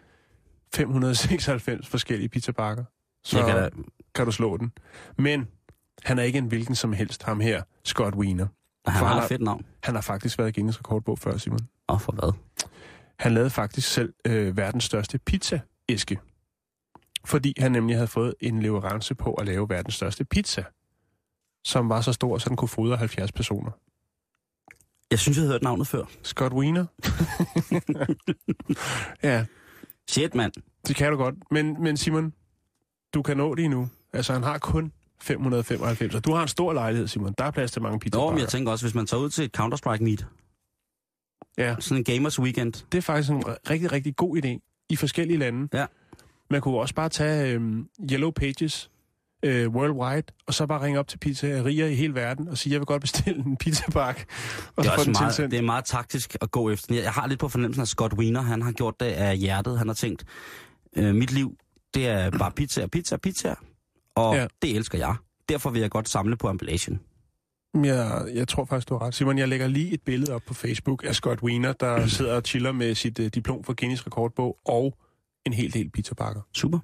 [0.75, 2.83] 596 forskellige pizzabakker,
[3.23, 3.69] så Jeg kan, da,
[4.15, 4.71] kan du slå den.
[5.17, 5.47] Men
[6.03, 8.47] han er ikke en hvilken som helst, ham her, Scott Wiener.
[8.87, 9.65] han for har han et fedt navn.
[9.83, 11.59] Han har faktisk været Guinness rekordbog før, Simon.
[11.87, 12.33] Og for hvad?
[13.19, 16.19] Han lavede faktisk selv øh, verdens største pizzaæske.
[17.25, 20.63] Fordi han nemlig havde fået en leverance på at lave verdens største pizza.
[21.65, 23.71] Som var så stor, så den kunne fodre 70 personer.
[25.11, 26.05] Jeg synes, jeg har hørt navnet før.
[26.23, 26.85] Scott Wiener.
[29.29, 29.45] ja,
[30.11, 30.51] Shit, mand.
[30.87, 31.35] det kan du godt.
[31.51, 32.33] Men, men Simon,
[33.13, 33.89] du kan nå det endnu.
[34.13, 34.91] Altså, han har kun
[35.21, 37.33] 595, og du har en stor lejlighed, Simon.
[37.37, 38.31] Der er plads til mange Nå, pizzabakker.
[38.31, 40.27] men jeg tænker også, hvis man tager ud til et Counter-Strike meet,
[41.57, 45.37] Ja, sådan en gamers weekend, det er faktisk en rigtig, rigtig god idé i forskellige
[45.37, 45.67] lande.
[45.77, 45.85] Ja.
[46.49, 48.91] Man kunne også bare tage øhm, Yellow Pages
[49.43, 52.79] øh, worldwide, og så bare ringe op til pizzerier i hele verden og sige, jeg
[52.79, 54.25] vil godt bestille en pizzabakke,
[54.75, 55.51] og det er, også den meget, tilsendt.
[55.51, 56.95] det er meget taktisk at gå efter.
[56.95, 59.77] Jeg har lidt på fornemmelsen, at Scott Wiener, han har gjort det af hjertet.
[59.77, 60.25] Han har tænkt,
[60.95, 61.57] øh, mit liv,
[61.93, 63.55] det er bare pizza, pizza, pizza.
[64.15, 64.47] Og ja.
[64.61, 65.15] det elsker jeg.
[65.49, 66.99] Derfor vil jeg godt samle på emballagen.
[67.75, 69.15] Jeg, jeg tror faktisk, du har ret.
[69.15, 72.41] Simon, jeg lægger lige et billede op på Facebook af Scott Wiener, der sidder og
[72.45, 74.97] chiller med sit øh, diplom for Guinness rekordbog og
[75.45, 76.41] en hel del pizzabakker.
[76.53, 76.79] Super.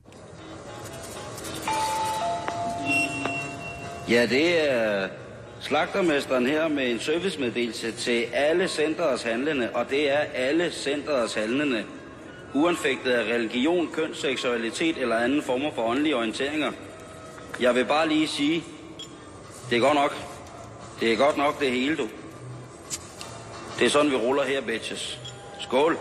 [4.10, 5.10] Ja, det er øh,
[5.62, 11.84] slagtermesteren her med en servicemeddelelse til alle centerets handlende, og det er alle centerets handlende.
[12.54, 16.72] Uanfægtet af religion, køn, seksualitet eller anden former for åndelige orienteringer.
[17.60, 18.64] Jeg vil bare lige sige,
[19.70, 20.16] det er godt nok.
[21.00, 22.08] Det er godt nok det hele, du.
[23.80, 25.20] Det er sådan, vi ruller her, bitches.
[25.60, 25.98] Skål.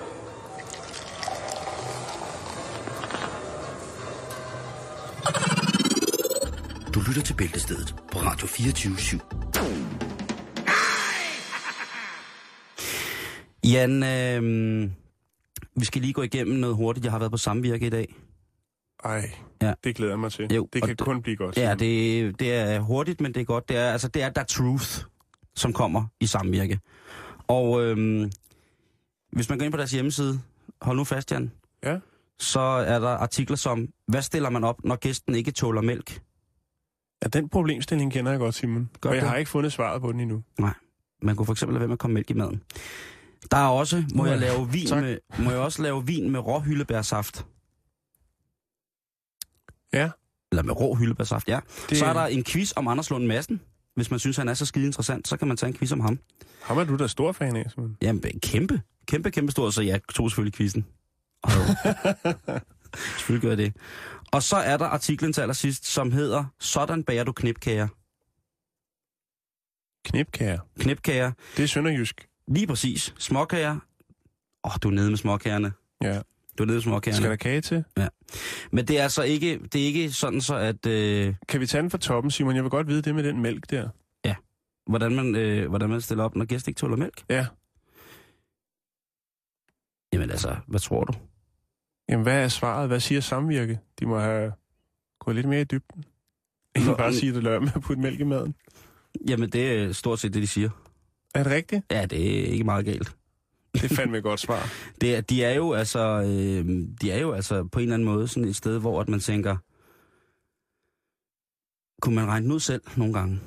[7.07, 9.19] Lytter til Bæltestedet på Radio 24 /7.
[13.65, 14.91] Jan, øh,
[15.77, 17.05] vi skal lige gå igennem noget hurtigt.
[17.05, 18.15] Jeg har været på samvirke i dag.
[19.05, 19.31] Ej,
[19.63, 19.75] Ja.
[19.85, 20.53] det glæder jeg mig til.
[20.55, 21.57] Jo, det kan det- kun blive godt.
[21.57, 23.69] Ja, det, det er hurtigt, men det er godt.
[23.69, 25.05] Det er, altså, det er der truth,
[25.57, 26.79] som kommer i samvirke.
[27.49, 28.31] Og øhm,
[29.33, 30.41] hvis man går ind på deres hjemmeside,
[30.83, 31.53] hold nu fast, Jan,
[31.85, 31.99] Ja.
[32.39, 36.21] så er der artikler som, hvad stiller man op, når gæsten ikke tåler mælk?
[37.23, 38.91] Ja, den problemstilling kender jeg godt, Simon.
[39.01, 39.29] Gør og jeg du?
[39.29, 40.43] har ikke fundet svaret på den endnu.
[41.23, 42.62] Man kunne for eksempel lade være med at komme mælk i maden.
[43.51, 45.03] Der er også, må jeg lave vin tak.
[45.03, 47.47] med, må jeg også lave vin med rå hyldebærsaft?
[49.93, 50.11] Ja.
[50.53, 51.61] Eller med rå hyldebærsaft, ja.
[51.91, 53.61] Det, Så er der en quiz om Anders Lund Madsen.
[53.95, 56.01] Hvis man synes, han er så skide interessant, så kan man tage en quiz om
[56.01, 56.19] ham.
[56.62, 57.97] Ham er du da stor fan af, Simon.
[58.03, 60.87] Jamen, kæmpe, kæmpe, kæmpe stor, så jeg tog selvfølgelig quizzen.
[62.97, 63.77] Selvfølgelig gør jeg det.
[64.33, 67.89] Og så er der artiklen til allersidst, som hedder, Sådan bager du knipkager.
[70.09, 70.59] Knipkager.
[70.81, 72.29] Knipkager, Det er sønderjysk.
[72.49, 73.15] lige præcis.
[73.19, 73.73] Småkager.
[73.73, 73.79] Åh,
[74.65, 75.73] oh, du er nede med småkagerne.
[76.03, 76.21] Ja.
[76.59, 77.17] Du er nede med småkagerne.
[77.17, 77.85] Skal der kage til?
[78.73, 80.87] Men det er altså ikke, det er ikke sådan så, at...
[80.87, 82.55] Øh, Kan vi tage den fra toppen, Simon?
[82.55, 83.89] Jeg vil godt vide det med den mælk der.
[84.91, 87.25] hvordan, man, øh, hvordan man stiller op, når gæst ikke tåler mælk.
[87.31, 87.47] Ja.
[90.13, 91.13] Jamen altså, hvad tror du?
[92.09, 92.89] Jamen, hvad er svaret?
[92.89, 93.81] Hvad siger samvirke?
[94.01, 94.53] De må have
[95.19, 96.05] gået lidt mere i dybden.
[96.77, 98.55] Ikke bare sige, at det løber med at putte mælk i maden.
[99.29, 100.71] Jamen, det er stort set det, de siger.
[101.35, 101.85] Er det rigtigt?
[101.91, 103.17] Ja, det er ikke meget galt.
[103.75, 104.69] Det er fandme et godt svar.
[105.01, 108.09] Det er, de er jo altså, øh, de er jo altså på en eller anden
[108.09, 109.57] måde sådan et sted, hvor at man tænker,
[112.03, 113.41] kunne man regne ud selv nogle gange?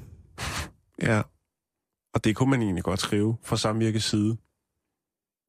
[1.01, 1.21] Ja.
[2.13, 4.37] Og det kunne man egentlig godt skrive fra samvirkes side.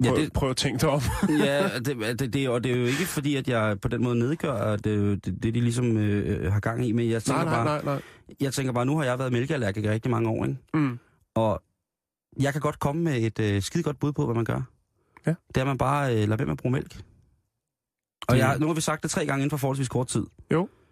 [0.04, 1.00] Prøv, Ja, det- prøv at tænke dig om.
[1.44, 4.18] ja, det, det, det, og det er jo ikke fordi, at jeg på den måde
[4.18, 7.54] nedgør at det, det, det de ligesom øh, har gang i, men jeg tænker, nej,
[7.54, 8.02] nej, bare, nej, nej.
[8.40, 10.58] jeg tænker bare, nu har jeg været mælkeallergiker i rigtig mange år, ikke?
[10.74, 10.98] Mm.
[11.34, 11.62] Og
[12.40, 14.60] jeg kan godt komme med et øh, skide godt bud på, hvad man gør.
[15.26, 15.34] Ja.
[15.48, 17.00] Det er, at man bare øh, lader være med at bruge mælk.
[18.28, 20.26] Og jeg, nu har vi sagt det tre gange inden for forholdsvis kort tid.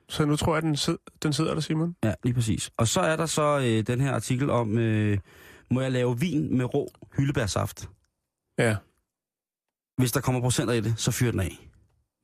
[0.08, 1.96] Så nu tror jeg, den, sid, den sidder der, Simon.
[2.04, 2.70] Ja, lige præcis.
[2.76, 5.18] Og så er der så øh, den her artikel om, øh,
[5.70, 7.88] må jeg lave vin med rå hyldebærsaft?
[8.58, 8.76] Ja,
[9.98, 11.68] Hvis der kommer procenter i det, så fyr den af.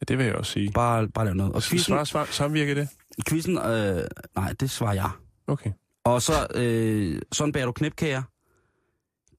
[0.00, 0.72] ja det vil jeg også sige.
[0.72, 1.52] Bare, bare lav noget.
[1.52, 2.88] Og quizzen, Svar, svar, samvirker det?
[3.28, 4.04] quizzen øh,
[4.36, 5.10] nej, det svarer jeg.
[5.46, 5.70] Okay.
[6.04, 8.22] Og så, øh, sådan bærer du knæpkager.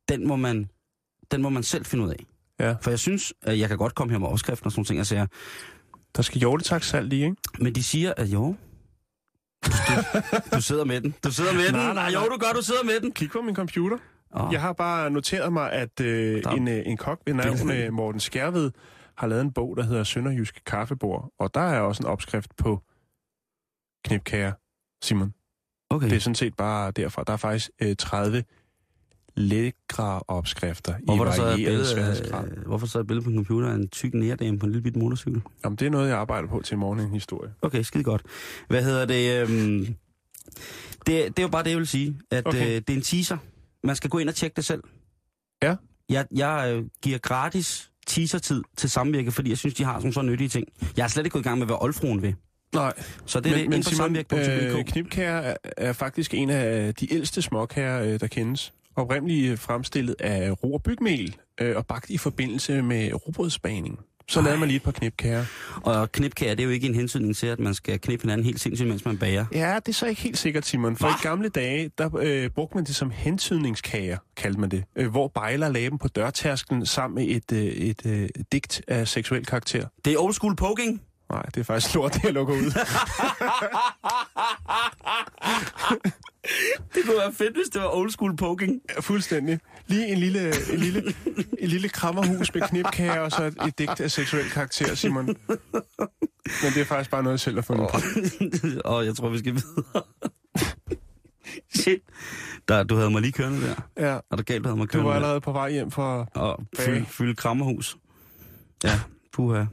[0.10, 0.70] Den må man,
[1.32, 2.26] den må man selv finde ud af.
[2.60, 2.76] Ja.
[2.82, 5.06] For jeg synes, at jeg kan godt komme her med overskriften og sådan ting, jeg
[5.06, 5.26] siger.
[6.16, 7.36] Der skal hjortetaksalt i, ikke?
[7.60, 8.56] Men de siger, at jo,
[9.66, 9.72] du,
[10.56, 11.16] du sidder med den.
[11.24, 11.74] Du sidder med den.
[11.76, 12.28] Nej, nej, Jo, nej.
[12.32, 13.12] du gør, du sidder med den.
[13.12, 13.98] Kig på min computer.
[14.38, 14.54] Oh.
[14.54, 17.94] Jeg har bare noteret mig, at øh, Der- en, øh, en kok ved navn øh,
[17.94, 18.72] Morten Skærved
[19.18, 21.34] har lavet en bog, der hedder Sønderjyske Kaffebord.
[21.40, 22.82] Og der er også en opskrift på
[24.06, 24.52] knipkager,
[25.04, 25.34] Simon.
[25.90, 26.10] Okay.
[26.10, 27.24] Det er sådan set bare derfra.
[27.28, 28.44] Der er faktisk øh, 30
[29.38, 32.50] lækre opskrifter i Hvorfor et varieret sværhedsgrad.
[32.50, 34.84] af, hvorfor så er et billede på en computer en tyk nærdame på en lille
[34.84, 35.42] bitte motorcykel?
[35.64, 37.54] Jamen, det er noget, jeg arbejder på til morgen en historie.
[37.62, 38.24] Okay, skide godt.
[38.68, 39.42] Hvad hedder det?
[39.42, 42.20] Øhm, det, det er jo bare det, jeg vil sige.
[42.32, 42.62] At Okay.
[42.68, 43.38] øh, det er en teaser.
[43.86, 44.84] Man skal gå ind og tjekke det selv.
[45.64, 45.76] Ja.
[46.10, 50.22] Jeg, jeg øh, giver gratis teaser-tid til samvirke, fordi jeg synes, de har sådan så
[50.22, 50.68] nyttige ting.
[50.98, 52.36] Jeg er slet ikke gået i gang med, hvad oldfruen vil.
[52.74, 52.94] Nej,
[53.26, 56.50] Så det er det, men, men ind på Simon, øh, knipkager er, er faktisk en
[56.50, 58.74] af de ældste småkager, øh, der kendes.
[58.96, 64.00] Oprindeligt øh, fremstillet af og bygmel øh, og bagt i forbindelse med robrødsbagning.
[64.28, 65.46] Så lavede man lige et par knipkager.
[65.84, 68.62] Og knipkager, det er jo ikke en hensynning til, at man skal knippe hinanden helt
[68.62, 69.46] sindssygt, mens man bager.
[69.54, 70.98] Ja, det er så ikke helt sikkert, Simon.
[70.98, 74.84] For i gamle dage, der øh, brugte man det som hentydningskager, kaldte man det.
[74.96, 79.08] Øh, hvor bejler lagde dem på dørtærsklen sammen med et, øh, et øh, digt af
[79.08, 79.88] seksuel karakter.
[80.06, 81.02] Det er old school poking.
[81.32, 82.72] Nej, det er faktisk lort, det jeg lukker ud.
[86.96, 88.82] Det kunne være fedt, hvis det var old school poking.
[88.96, 89.60] Ja, fuldstændig.
[89.88, 91.14] Lige en lille, en lille,
[91.60, 95.26] en lille krammerhus med knipkager og så et, et digt af seksuel karakter, Simon.
[95.26, 97.98] Men det er faktisk bare noget, jeg selv har fundet på.
[98.86, 100.04] og jeg tror, vi skal videre.
[101.76, 102.00] Shit.
[102.68, 103.76] Der, du havde mig lige kørende der.
[103.98, 105.16] Ja, Er det galt, du havde mig du kørende var der?
[105.16, 106.30] allerede på vej hjem for...
[106.36, 107.98] Og fylde, fylde krammerhus.
[108.84, 109.00] Ja,
[109.34, 109.64] puha.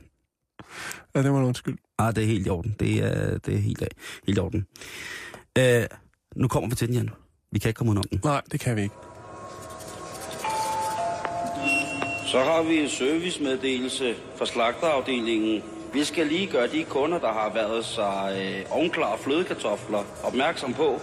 [1.15, 1.79] Ja, det var en undskyld.
[1.99, 2.77] Ah, det er helt i orden.
[2.81, 3.83] Det er, det er helt,
[4.27, 4.67] helt i orden.
[5.59, 5.85] Øh,
[6.37, 7.11] nu kommer vi til den, Jan.
[7.53, 8.21] Vi kan ikke komme udenom den.
[8.25, 8.95] Nej, det kan vi ikke.
[12.33, 15.63] Så har vi en servicemeddelelse fra slagterafdelingen.
[15.93, 21.01] Vi skal lige gøre de kunder, der har været sig øh, ovenklare flødekartofler, opmærksom på,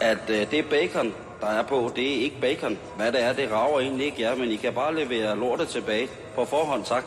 [0.00, 2.78] at øh, det bacon, der er på, det er ikke bacon.
[2.96, 6.08] Hvad det er, det rager egentlig ikke jer, men I kan bare levere lortet tilbage.
[6.34, 7.04] På forhånd, tak.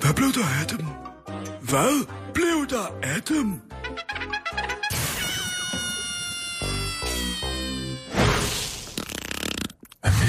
[0.00, 0.86] Hvad blev der af dem?
[1.60, 3.60] Hvad blev der af dem?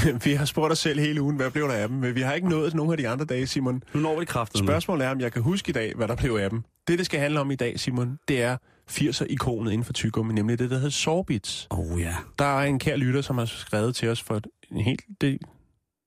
[0.26, 1.98] vi har spurgt os selv hele ugen, hvad blev der af dem?
[1.98, 3.84] Men vi har ikke nået nogle af de andre dage, Simon.
[3.94, 4.60] Nu når vi det kraftet.
[4.64, 6.64] Spørgsmålet er, om jeg kan huske i dag, hvad der blev af dem.
[6.88, 8.58] Det, det skal handle om i dag, Simon, det er
[8.92, 11.68] 80'er-ikonet inden for tyggegummi, nemlig det, der hedder Sorbits.
[11.70, 12.16] Oh, ja.
[12.40, 14.42] Der er en kær lytter, som har skrevet til os for
[14.72, 15.40] en helt del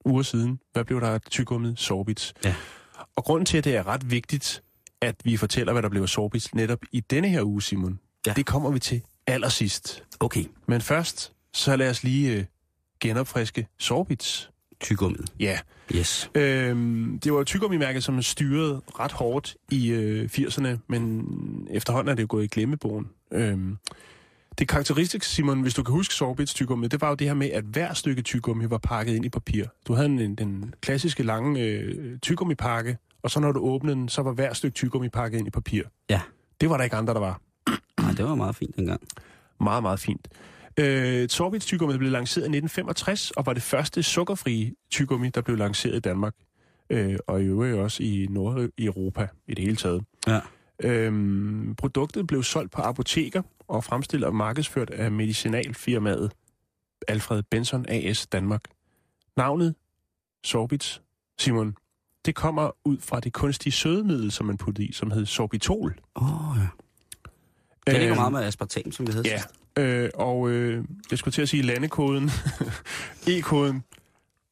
[0.05, 0.59] uger siden.
[0.73, 2.35] Hvad blev der af tyggegummiet Sorbits?
[2.45, 2.55] Ja.
[3.17, 4.63] Og grunden til, at det er ret vigtigt,
[5.03, 8.33] at vi fortæller, hvad der blev af Sorbits netop i denne her uge, Simon, Ja.
[8.33, 10.03] det kommer vi til allersidst.
[10.21, 10.45] Okay.
[10.69, 12.45] Men først, så lad os lige øh,
[13.09, 14.51] genopfriske Sorbits.
[14.81, 15.33] Tygummet.
[15.41, 15.59] Ja,
[15.95, 16.31] Yes.
[16.35, 21.27] Øhm, det var jo tyggummimærket, som styrede ret hårdt i øh, 80'erne, men
[21.71, 23.07] efterhånden er det jo gået i glemmebogen.
[23.33, 23.77] Øhm,
[24.59, 27.51] det karakteristiske, Simon, hvis du kan huske Sorbits tyggegummi, det var jo det her med,
[27.51, 29.65] at hver stykke tyggegummi var pakket ind i papir.
[29.87, 34.23] Du havde en, den klassiske lange øh, tyggegummipakke, og så når du åbnede den, så
[34.23, 35.83] var hver stykke tyggegummi pakket ind i papir.
[36.11, 36.21] Ja.
[36.61, 37.41] Det var der ikke andre, der var.
[38.01, 39.01] Nej, det var meget fint dengang.
[39.61, 40.29] Meget, meget fint.
[40.81, 45.57] Øh, Sorbits tyggegummi blev lanceret i 1965, og var det første sukkerfrie tyggegummi, der blev
[45.57, 46.35] lanceret i Danmark.
[46.91, 50.05] Øh, og i øvrigt også i Nordeuropa i det hele taget.
[50.27, 50.41] Ja.
[50.83, 56.33] Øhm, produktet blev solgt på apoteker og fremstillet og markedsført af medicinalfirmaet
[57.09, 58.63] Alfred Benson AS Danmark.
[59.37, 59.75] Navnet
[60.45, 61.03] Sorbits,
[61.39, 61.75] Simon,
[62.27, 65.99] det kommer ud fra det kunstige sødemiddel, som man puttede i, som hed sorbitol.
[66.17, 66.69] Åh oh, ja.
[67.87, 69.43] Det ligger Øhm, meget med aspartam, som det hedder Ja
[69.79, 72.31] øh, og øh, jeg skulle til at sige landekoden,
[73.29, 73.85] e-koden,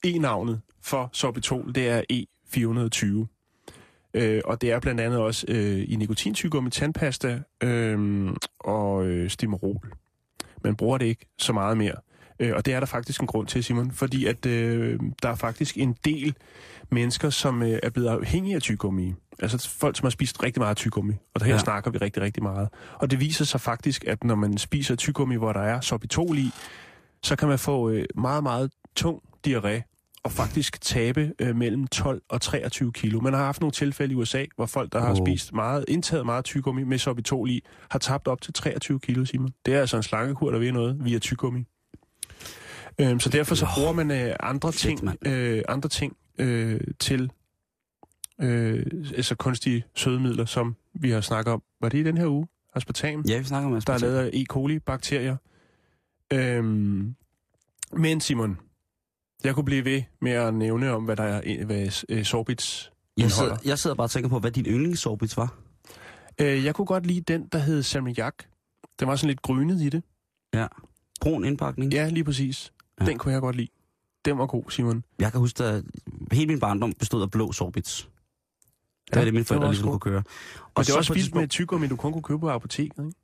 [0.05, 3.27] e-navnet for sorbitol, det er E420.
[4.14, 8.29] Øh, og det er blandt andet også øh, i nikotintyggegummi, tandpasta øh,
[8.61, 9.93] og øh, stimerol.
[10.64, 11.95] Man bruger det ikke så meget mere.
[12.43, 15.34] Øh, og det er der faktisk en grund til, Simon, fordi at øh, der er
[15.34, 16.34] faktisk en del
[16.90, 19.14] mennesker, som øh, er blevet afhængige af tyggegummi.
[19.43, 21.14] Altså folk, som har spist rigtig meget tyggegummi.
[21.34, 21.59] Og der her Ja.
[21.59, 22.68] snakker vi rigtig, rigtig meget.
[22.95, 26.51] Og det viser sig faktisk, at når man spiser tyggegummi, hvor der er sorbitol i,
[27.22, 29.88] så kan man få øh, meget, meget tung diarré
[30.24, 33.20] og faktisk tabe øh, mellem 12 og 23 kilo.
[33.20, 36.45] Man har haft nogle tilfælde i USA, hvor folk, der har spist meget, indtaget meget
[36.45, 39.51] tyggegummi med sorbitol i, har tabt op til 23 kilo, Simon.
[39.66, 41.64] Det er altså en slangekur, der ved noget via tyggegummi.
[43.01, 47.30] Øhm, så derfor så bruger man øh, andre ting, øh, andre ting øh, til
[48.40, 48.86] øh,
[49.16, 51.62] altså kunstige sødemidler, som vi har snakket om.
[51.80, 52.47] Var det i den her uge?
[52.74, 53.24] Aspartam?
[53.28, 54.01] Ja, vi snakker om der er aspartam.
[54.09, 54.45] lavet af E.
[54.45, 55.36] coli-bakterier.
[56.32, 57.14] Øhm,
[57.93, 58.59] men Simon,
[59.45, 63.30] jeg kunne blive ved med at nævne om, hvad der er, hvad øh, sorbits Jeg
[63.30, 65.55] sidder, jeg sidder bare og tænker på, hvad din yndlingssorbits var.
[66.40, 68.34] Øh, jeg kunne godt lide den, der hed salmiak.
[69.01, 70.03] Den var sådan lidt grynet i det.
[71.20, 71.93] Brun indpakning.
[71.93, 72.72] Ja, lige præcis.
[73.03, 73.11] Ja.
[73.11, 73.68] Den kunne jeg godt lide.
[74.24, 75.05] Den var god, Simon.
[75.18, 75.84] Jeg kan huske, at
[76.32, 78.09] hele min barndom bestod af blå sorbits.
[79.07, 79.98] Det Ja, var det, mine den var forældre ligesom god.
[80.00, 80.22] kunne køre.
[80.74, 83.18] Og det er så også spist med tyggegummi, du kun kunne købe på apoteket, ikke?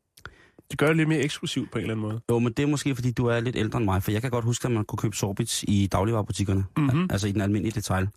[0.70, 2.20] Det gør det lidt mere eksklusivt på en eller anden måde.
[2.30, 4.30] Jo, men det er måske, fordi du er lidt ældre end mig, for jeg kan
[4.30, 6.64] godt huske, at man kunne købe sorbits i dagligvarerbutikkerne.
[6.76, 7.06] Mhm.
[7.10, 8.08] Altså i den almindelige detail.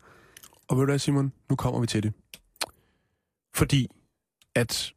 [0.68, 1.32] Og ved du hvad, Simon?
[1.50, 2.14] Nu kommer vi til det.
[3.56, 3.88] Fordi
[4.56, 4.94] at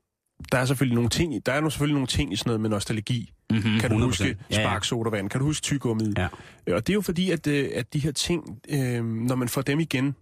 [0.52, 2.70] der er selvfølgelig nogle ting, der er nu selvfølgelig nogle ting i sådan noget med
[2.70, 3.32] nostalgi.
[3.51, 3.80] Mm-hmm.
[3.80, 5.30] Kan du huske spark sodavand?
[5.30, 6.18] Kan du huske tyggegummiet?
[6.18, 6.28] Ja.
[6.66, 9.49] Øh, Og det er jo fordi, at, øh, at de her ting, øh, når man
[9.49, 10.14] får dem igen,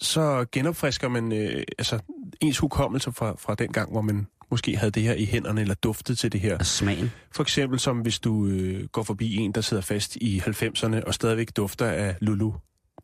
[0.00, 1.98] så genopfrisker man øh, altså,
[2.40, 5.74] ens hukommelse fra, fra den gang, hvor man måske havde det her i hænderne, eller
[5.74, 6.52] duftede til det her.
[6.58, 7.12] Altså smagen.
[7.32, 11.14] For eksempel som hvis du øh, går forbi en, der sidder fast i 90'erne, og
[11.14, 12.52] stadigvæk dufter af Lulu,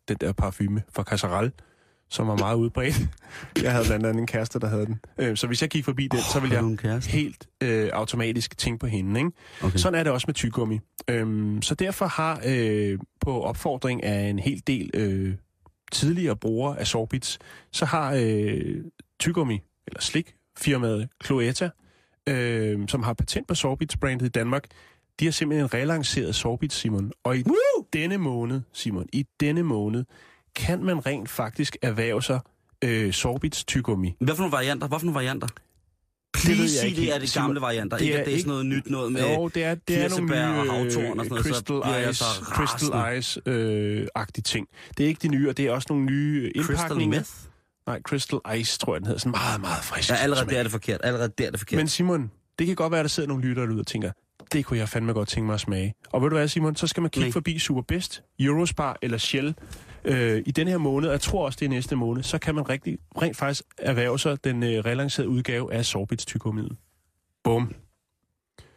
[0.08, 1.52] den der parfume fra Casserelle,
[2.10, 3.00] som var meget udbredt.
[3.62, 5.00] Jeg havde blandt andet en kæreste, der havde den.
[5.18, 8.86] Øh, så hvis jeg gik forbi den, så ville jeg helt øh, automatisk tænke på
[8.86, 9.20] hende.
[9.20, 9.30] Ikke?
[9.62, 9.78] Okay.
[9.78, 10.80] Sådan er det også med tyggegummi.
[11.08, 15.34] Øhm, så derfor har øh, på opfordring af en hel del øh,
[15.92, 17.38] tidligere brugere af Sorbits,
[17.72, 18.84] så har øh,
[19.20, 21.70] tyggegummi, eller slik, firmaet Cloetta,
[22.26, 24.64] øh, som har patent på Sorbits-brandet i Danmark,
[25.20, 27.12] de har simpelthen relanceret Sorbits, Simon.
[27.24, 27.86] Og i Woo!
[27.92, 30.04] denne måned, Simon, i denne måned,
[30.60, 32.40] kan man rent faktisk erhverve sig
[32.84, 34.16] øh, Sorbits tyggegummi.
[34.20, 34.88] Hvad for nogle varianter?
[34.88, 35.46] Hvad for nogle varianter?
[35.46, 37.96] Det Please jeg sig, ikke det er de gamle varianter.
[37.96, 39.34] det ikke, er at det er sådan noget nyt noget med...
[39.34, 42.10] Jo, det er, det er nogle kirsebær og nye havtorn og sådan noget, så Crystal
[42.10, 44.68] Ice, så Crystal Ice-agtige ting.
[44.98, 47.18] Det er ikke de nye, og det er også nogle nye Crystal indpakninger.
[47.18, 47.30] meth?
[47.86, 49.20] Nej, Crystal Ice, tror jeg, den hedder.
[49.20, 50.10] Sådan meget, meget frisk.
[50.10, 50.52] Ja, allerede smag.
[50.54, 51.00] der er det forkert.
[51.04, 51.76] Allerede der er det forkert.
[51.76, 54.10] Men Simon, det kan godt være, at der sidder nogle lyttere derude og tænker,
[54.52, 55.94] det kunne jeg fandme godt tænke mig at smage.
[56.12, 57.32] Og ved du hvad, Simon, så skal man kigge Nej.
[57.32, 59.54] forbi Superbest, Eurospar eller Shell
[60.04, 62.54] øh, i den her måned, og jeg tror også, det er næste måned, så kan
[62.54, 66.76] man rigtig, rent faktisk erhverve sig den øh, relancerede udgave af Sorbits tyggegummiet.
[67.44, 67.74] Bum.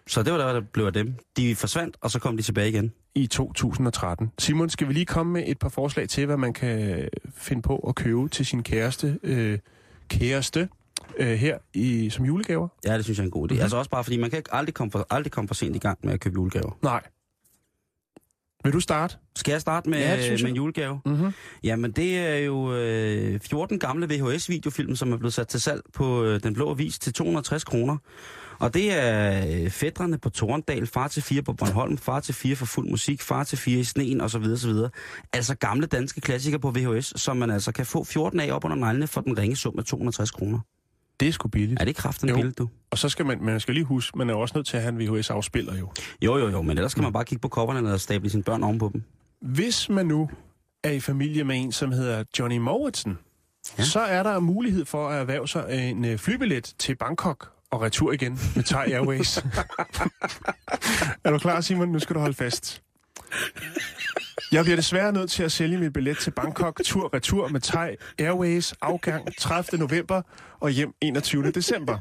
[0.08, 1.16] Så det var der, der blev af dem.
[1.38, 2.94] De forsvandt, og så kom de tilbage igen.
[3.16, 4.32] i 2013.
[4.40, 7.78] Simon, skal vi lige komme med et par forslag til, hvad man kan finde på
[7.78, 9.60] at købe til sin kæreste, øh,
[10.08, 10.70] kæreste
[11.18, 12.68] øh, her i, som julegaver?
[12.86, 13.54] Ja, det synes jeg er en god idé.
[13.54, 13.62] Mhm.
[13.62, 15.80] Altså også bare fordi, man kan ikke aldrig komme, for, aldrig komme for sent i
[15.80, 16.78] gang med at købe julegaver.
[16.82, 17.02] Nej.
[18.64, 19.16] Vil du starte?
[19.36, 21.00] Skal jeg starte med, Ja, med en julegave?
[21.06, 21.34] Mm-hmm.
[21.64, 26.24] Jamen, det er jo øh, 14 gamle VHS-videofilm, som er blevet sat til salg på
[26.24, 27.98] øh, Den Blå Avis til 260 kroner.
[28.60, 32.56] Og det er øh, fædrene på Torndal, far til fire på Bornholm, far til fire
[32.56, 34.44] for fuld musik, far til fire i sneen osv.
[34.44, 34.74] osv.
[35.34, 38.78] Altså gamle danske klassikere på VHS, som man altså kan få 14 af op under
[38.78, 40.60] neglene for den ringe sum af 260 kroner.
[41.20, 41.82] Det er sgu billigt.
[41.82, 42.70] Er det kraften billede, du?
[42.92, 45.02] Og så skal man, man skal lige huske, man er også nødt til at have
[45.02, 45.90] en VHS-afspiller jo.
[46.22, 48.64] Jo, jo, jo, men ellers kan man bare kigge på coverne og stable sine børn
[48.64, 49.04] ovenpå dem.
[49.42, 50.30] Hvis man nu
[50.84, 53.18] er i familie med en, som hedder Johnny Mowatson,
[53.70, 53.74] Ja.
[53.78, 53.84] ja.
[53.84, 58.12] så er der mulighed for at erhverve sig en øh, flybillet til Bangkok og retur
[58.12, 59.38] igen med Thai Airways.
[61.24, 61.90] er du klar, Simon?
[61.90, 62.82] Nu skal du holde fast.
[64.54, 68.74] Jeg bliver desværre nødt til at sælge mit billet til Bangkok tur-retur med Thai Airways
[68.82, 69.80] afgang 30.
[69.80, 70.22] november
[70.60, 71.52] og hjem 21.
[71.52, 71.98] december.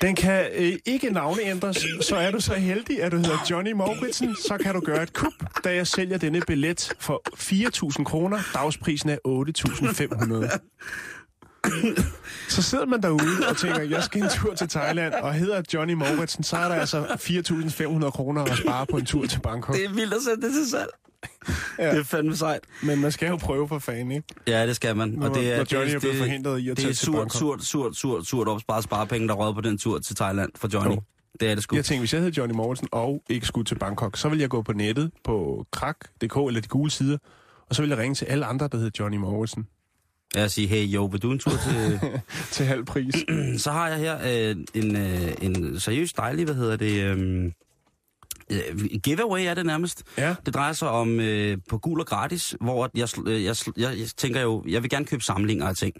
[0.00, 4.36] Den kan øh, ikke navneændres, så er du så heldig, at du hedder Johnny Mauritsen,
[4.36, 5.32] så kan du gøre et kup,
[5.64, 7.22] da jeg sælger denne billet for
[7.98, 8.38] 4.000 kroner.
[8.54, 10.58] Dagsprisen er 8.500.
[12.48, 15.92] Så sidder man derude og tænker, jeg skal en tur til Thailand, og hedder Johnny
[15.92, 19.76] Mauritsen, så er der altså 4.500 kroner at spare på en tur til Bangkok.
[19.76, 20.90] Det er vildt at sætte det til salg.
[21.78, 21.90] Ja.
[21.90, 22.60] Det er fandme sejt.
[22.82, 24.28] Men man skal jo prøve for fanden, ikke?
[24.46, 25.08] Ja, det skal man.
[25.08, 26.90] Når, og det er, når Johnny det, er blevet det, forhindret i at det tage
[26.90, 27.38] er til surt, Bangkok.
[27.38, 30.94] surt, surt, surt, surt opsparet sparepenge, der rød på den tur til Thailand for Johnny.
[30.94, 31.02] Jo.
[31.40, 31.76] Det er det sgu.
[31.76, 34.50] Jeg tænkte, hvis jeg hed Johnny Mortensen og ikke skulle til Bangkok, så ville jeg
[34.50, 37.18] gå på nettet på krak.dk eller de gule sider,
[37.68, 39.66] og så ville jeg ringe til alle andre, der hed Johnny Mortensen.
[40.34, 42.00] Jeg siger, hey jo, vil du en tur til...
[42.52, 43.14] Til halv pris.
[43.62, 44.18] så har jeg her
[44.50, 47.04] øh, en, øh, en seriøst dejlig, hvad hedder det...
[47.04, 47.52] Øh,
[48.50, 50.02] øh, giveaway er det nærmest.
[50.18, 50.34] Ja.
[50.46, 54.06] Det drejer sig om øh, på gul og gratis, hvor jeg, øh, jeg, jeg, jeg
[54.16, 55.94] tænker jo, jeg vil gerne købe samlinger af ting.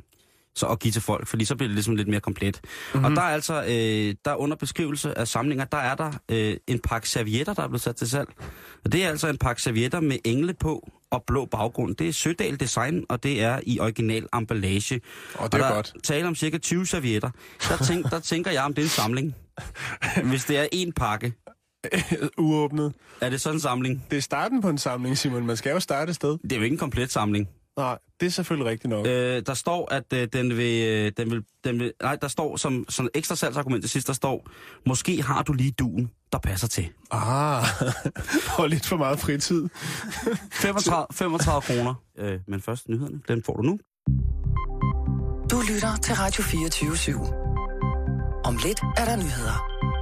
[0.56, 2.60] Så at give til folk, fordi så bliver det ligesom lidt mere komplet.
[2.64, 3.04] Mm-hmm.
[3.04, 6.56] Og der er altså, øh, der er under beskrivelse af samlinger, der er der øh,
[6.66, 8.28] en pakke servietter, der er blevet sat til salg.
[8.84, 11.96] Og det er altså en pakke servietter med engle på og blå baggrund.
[11.96, 15.00] Det er Sødal Design, og det er i original emballage.
[15.34, 15.94] Og det er der godt.
[16.02, 17.30] tale om cirka 20 servietter.
[17.68, 19.34] Der, tænk, der tænker jeg, om det er en samling.
[20.24, 21.32] Hvis det er en pakke,
[22.38, 22.92] Uåbnet.
[23.20, 24.04] er det sådan en samling?
[24.10, 25.46] Det er starten på en samling, Simon.
[25.46, 26.38] Man skal jo starte et sted.
[26.42, 27.48] Det er jo ikke en komplet samling.
[27.76, 29.06] Nej, det er selvfølgelig rigtigt nok.
[29.06, 31.92] Øh, der står, at øh, den, vil, øh, den, vil, den vil...
[32.02, 34.48] Nej, der står som et ekstra salgsargument til sidst, der står,
[34.86, 36.88] måske har du lige duen, der passer til.
[37.10, 37.64] Ah,
[38.58, 39.68] og lidt for meget fritid.
[40.52, 41.94] 35, 35 kroner.
[42.18, 43.78] Øh, men først nyhederne, den får du nu.
[45.50, 47.34] Du lytter til Radio 24 /7.
[48.44, 49.93] Om lidt er der nyheder.